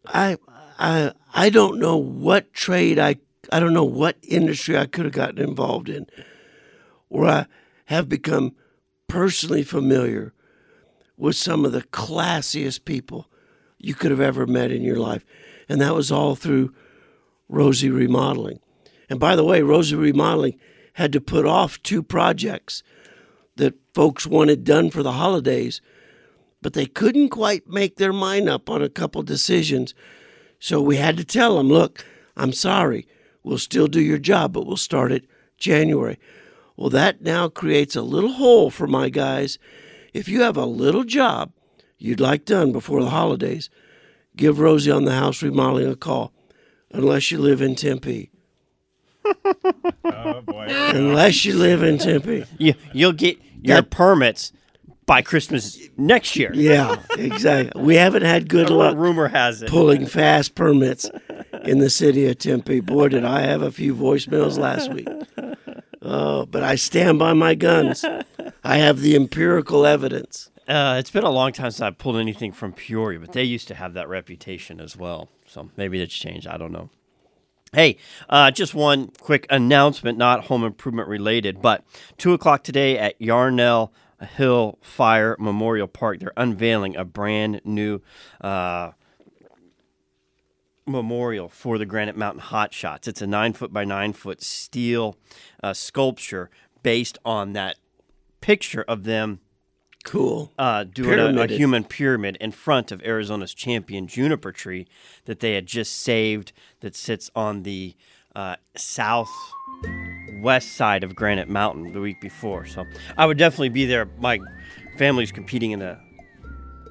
I, 0.06 0.38
I, 0.78 1.12
I 1.34 1.50
don't 1.50 1.78
know 1.78 1.98
what 1.98 2.54
trade 2.54 2.98
I, 2.98 3.16
I 3.52 3.60
don't 3.60 3.74
know 3.74 3.84
what 3.84 4.16
industry 4.22 4.78
I 4.78 4.86
could 4.86 5.04
have 5.04 5.12
gotten 5.12 5.38
involved 5.38 5.90
in 5.90 6.06
where 7.08 7.30
I 7.30 7.46
have 7.86 8.08
become 8.08 8.54
personally 9.06 9.62
familiar 9.62 10.32
with 11.18 11.36
some 11.36 11.66
of 11.66 11.72
the 11.72 11.82
classiest 11.82 12.86
people 12.86 13.26
you 13.78 13.94
could 13.94 14.10
have 14.10 14.20
ever 14.20 14.46
met 14.46 14.70
in 14.70 14.80
your 14.80 14.98
life. 14.98 15.26
And 15.68 15.78
that 15.82 15.94
was 15.94 16.10
all 16.10 16.36
through 16.36 16.72
Rosie 17.50 17.90
Remodeling. 17.90 18.60
And 19.10 19.20
by 19.20 19.36
the 19.36 19.44
way, 19.44 19.60
Rosie 19.60 19.96
Remodeling 19.96 20.58
had 20.94 21.12
to 21.12 21.20
put 21.20 21.44
off 21.44 21.82
two 21.82 22.02
projects 22.02 22.82
folks 23.94 24.26
wanted 24.26 24.64
done 24.64 24.90
for 24.90 25.02
the 25.02 25.12
holidays, 25.12 25.80
but 26.62 26.74
they 26.74 26.86
couldn't 26.86 27.30
quite 27.30 27.68
make 27.68 27.96
their 27.96 28.12
mind 28.12 28.48
up 28.48 28.68
on 28.68 28.82
a 28.82 28.88
couple 28.88 29.22
decisions. 29.22 29.94
So 30.58 30.80
we 30.80 30.96
had 30.96 31.16
to 31.16 31.24
tell 31.24 31.56
them, 31.56 31.68
look, 31.68 32.04
I'm 32.36 32.52
sorry, 32.52 33.06
we'll 33.42 33.58
still 33.58 33.86
do 33.86 34.00
your 34.00 34.18
job, 34.18 34.52
but 34.52 34.66
we'll 34.66 34.76
start 34.76 35.12
it 35.12 35.26
January. 35.58 36.18
Well, 36.76 36.90
that 36.90 37.22
now 37.22 37.48
creates 37.48 37.96
a 37.96 38.02
little 38.02 38.32
hole 38.32 38.70
for 38.70 38.86
my 38.86 39.08
guys. 39.08 39.58
If 40.12 40.28
you 40.28 40.42
have 40.42 40.56
a 40.56 40.64
little 40.64 41.04
job 41.04 41.52
you'd 41.98 42.20
like 42.20 42.44
done 42.44 42.72
before 42.72 43.02
the 43.02 43.10
holidays, 43.10 43.68
give 44.36 44.58
Rosie 44.58 44.90
on 44.90 45.04
the 45.04 45.14
house 45.14 45.42
remodeling 45.42 45.88
a 45.88 45.96
call, 45.96 46.32
unless 46.90 47.30
you 47.30 47.38
live 47.38 47.60
in 47.60 47.74
Tempe. 47.74 48.30
Oh 50.02 50.40
boy. 50.42 50.66
Unless 50.68 51.44
you 51.44 51.56
live 51.56 51.82
in 51.82 51.98
Tempe. 51.98 52.44
you. 52.58 52.74
You'll 52.92 53.12
get 53.12 53.38
your 53.62 53.76
That- 53.76 53.90
permits 53.90 54.52
by 55.06 55.22
Christmas 55.22 55.78
next 55.96 56.36
year. 56.36 56.52
Yeah, 56.54 56.96
exactly. 57.18 57.82
We 57.82 57.96
haven't 57.96 58.22
had 58.22 58.48
good 58.48 58.70
luck 58.70 58.96
rumor 58.96 59.28
has 59.28 59.62
it. 59.62 59.68
pulling 59.68 60.06
fast 60.06 60.54
permits 60.54 61.10
in 61.64 61.78
the 61.78 61.90
city 61.90 62.26
of 62.28 62.38
Tempe. 62.38 62.80
Boy, 62.80 63.08
did 63.08 63.24
I 63.24 63.40
have 63.40 63.60
a 63.62 63.72
few 63.72 63.94
voicemails 63.94 64.56
last 64.58 64.92
week. 64.92 65.08
Oh, 66.02 66.46
but 66.46 66.62
I 66.62 66.76
stand 66.76 67.18
by 67.18 67.32
my 67.34 67.54
guns. 67.54 68.04
I 68.64 68.76
have 68.78 69.00
the 69.00 69.16
empirical 69.16 69.84
evidence. 69.84 70.50
Uh, 70.68 70.96
it's 70.98 71.10
been 71.10 71.24
a 71.24 71.30
long 71.30 71.50
time 71.52 71.70
since 71.72 71.80
I 71.82 71.90
pulled 71.90 72.16
anything 72.16 72.52
from 72.52 72.72
Peoria, 72.72 73.18
but 73.18 73.32
they 73.32 73.42
used 73.42 73.66
to 73.68 73.74
have 73.74 73.94
that 73.94 74.08
reputation 74.08 74.80
as 74.80 74.96
well. 74.96 75.28
So 75.46 75.68
maybe 75.76 76.00
it's 76.00 76.14
changed. 76.14 76.46
I 76.46 76.56
don't 76.56 76.70
know. 76.72 76.88
Hey, 77.72 77.98
uh, 78.28 78.50
just 78.50 78.74
one 78.74 79.12
quick 79.20 79.46
announcement, 79.48 80.18
not 80.18 80.46
home 80.46 80.64
improvement 80.64 81.06
related, 81.06 81.62
but 81.62 81.84
two 82.18 82.32
o'clock 82.32 82.64
today 82.64 82.98
at 82.98 83.14
Yarnell 83.20 83.92
Hill 84.20 84.76
Fire 84.82 85.36
Memorial 85.38 85.86
Park, 85.86 86.18
they're 86.18 86.32
unveiling 86.36 86.96
a 86.96 87.04
brand 87.04 87.60
new 87.64 88.00
uh, 88.40 88.90
memorial 90.84 91.48
for 91.48 91.78
the 91.78 91.86
Granite 91.86 92.16
Mountain 92.16 92.40
Hot 92.40 92.74
Shots. 92.74 93.06
It's 93.06 93.22
a 93.22 93.26
nine 93.28 93.52
foot 93.52 93.72
by 93.72 93.84
nine 93.84 94.14
foot 94.14 94.42
steel 94.42 95.16
uh, 95.62 95.72
sculpture 95.72 96.50
based 96.82 97.18
on 97.24 97.52
that 97.52 97.76
picture 98.40 98.84
of 98.88 99.04
them 99.04 99.38
Cool. 100.04 100.50
uh, 100.58 100.84
doing 100.84 101.18
a, 101.18 101.42
a 101.42 101.46
human 101.46 101.84
pyramid 101.84 102.36
in 102.40 102.52
front 102.52 102.90
of 102.90 103.02
Arizona's 103.02 103.52
champion 103.52 104.06
juniper 104.06 104.50
tree 104.50 104.86
that 105.26 105.40
they 105.40 105.54
had 105.54 105.66
just 105.66 105.98
saved 105.98 106.52
that 106.80 106.96
sits 106.96 107.30
on 107.36 107.64
the 107.64 107.94
uh, 108.34 108.56
south 108.76 109.30
west 110.40 110.76
side 110.76 111.04
of 111.04 111.14
Granite 111.14 111.48
Mountain 111.48 111.92
the 111.92 112.00
week 112.00 112.20
before. 112.20 112.64
So 112.66 112.84
I 113.18 113.26
would 113.26 113.38
definitely 113.38 113.68
be 113.68 113.84
there. 113.84 114.08
My 114.18 114.38
family's 114.96 115.32
competing 115.32 115.72
in 115.72 115.80
the 115.80 115.98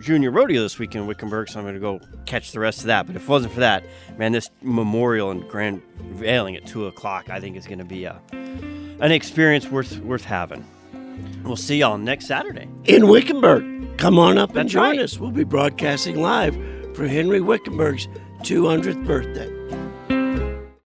junior 0.02 0.32
rodeo 0.32 0.62
this 0.62 0.80
week 0.80 0.96
in 0.96 1.08
Wickenburg, 1.08 1.50
so 1.50 1.60
I'm 1.60 1.66
going 1.66 1.74
to 1.76 1.80
go 1.80 2.00
catch 2.26 2.52
the 2.52 2.60
rest 2.60 2.82
of 2.82 2.88
that. 2.88 3.08
But 3.08 3.16
if 3.16 3.24
it 3.24 3.28
wasn't 3.28 3.54
for 3.54 3.60
that, 3.62 3.84
man, 4.18 4.32
this 4.32 4.50
memorial 4.62 5.32
and 5.32 5.48
grand 5.50 5.82
veiling 5.98 6.56
at 6.56 6.66
two 6.66 6.86
o'clock, 6.86 7.30
I 7.30 7.40
think 7.40 7.58
is 7.58 7.66
going 7.66 7.80
to 7.80 7.86
be 7.86 8.06
a, 8.06 8.22
an 8.32 9.12
experience 9.12 9.68
worth 9.68 9.98
worth 10.00 10.24
having. 10.24 10.66
We'll 11.44 11.56
see 11.56 11.78
y'all 11.78 11.98
next 11.98 12.28
Saturday. 12.28 12.70
In 12.86 13.08
Wickenburg. 13.08 13.98
Come 13.98 14.18
on 14.18 14.38
up 14.38 14.56
and 14.56 14.70
join 14.70 14.98
right. 14.98 15.00
us. 15.00 15.20
We'll 15.20 15.32
be 15.32 15.44
broadcasting 15.44 16.22
live 16.22 16.56
for 16.96 17.08
Henry 17.08 17.42
Wickenburg's 17.42 18.08
200th 18.44 19.06
birthday. 19.06 19.59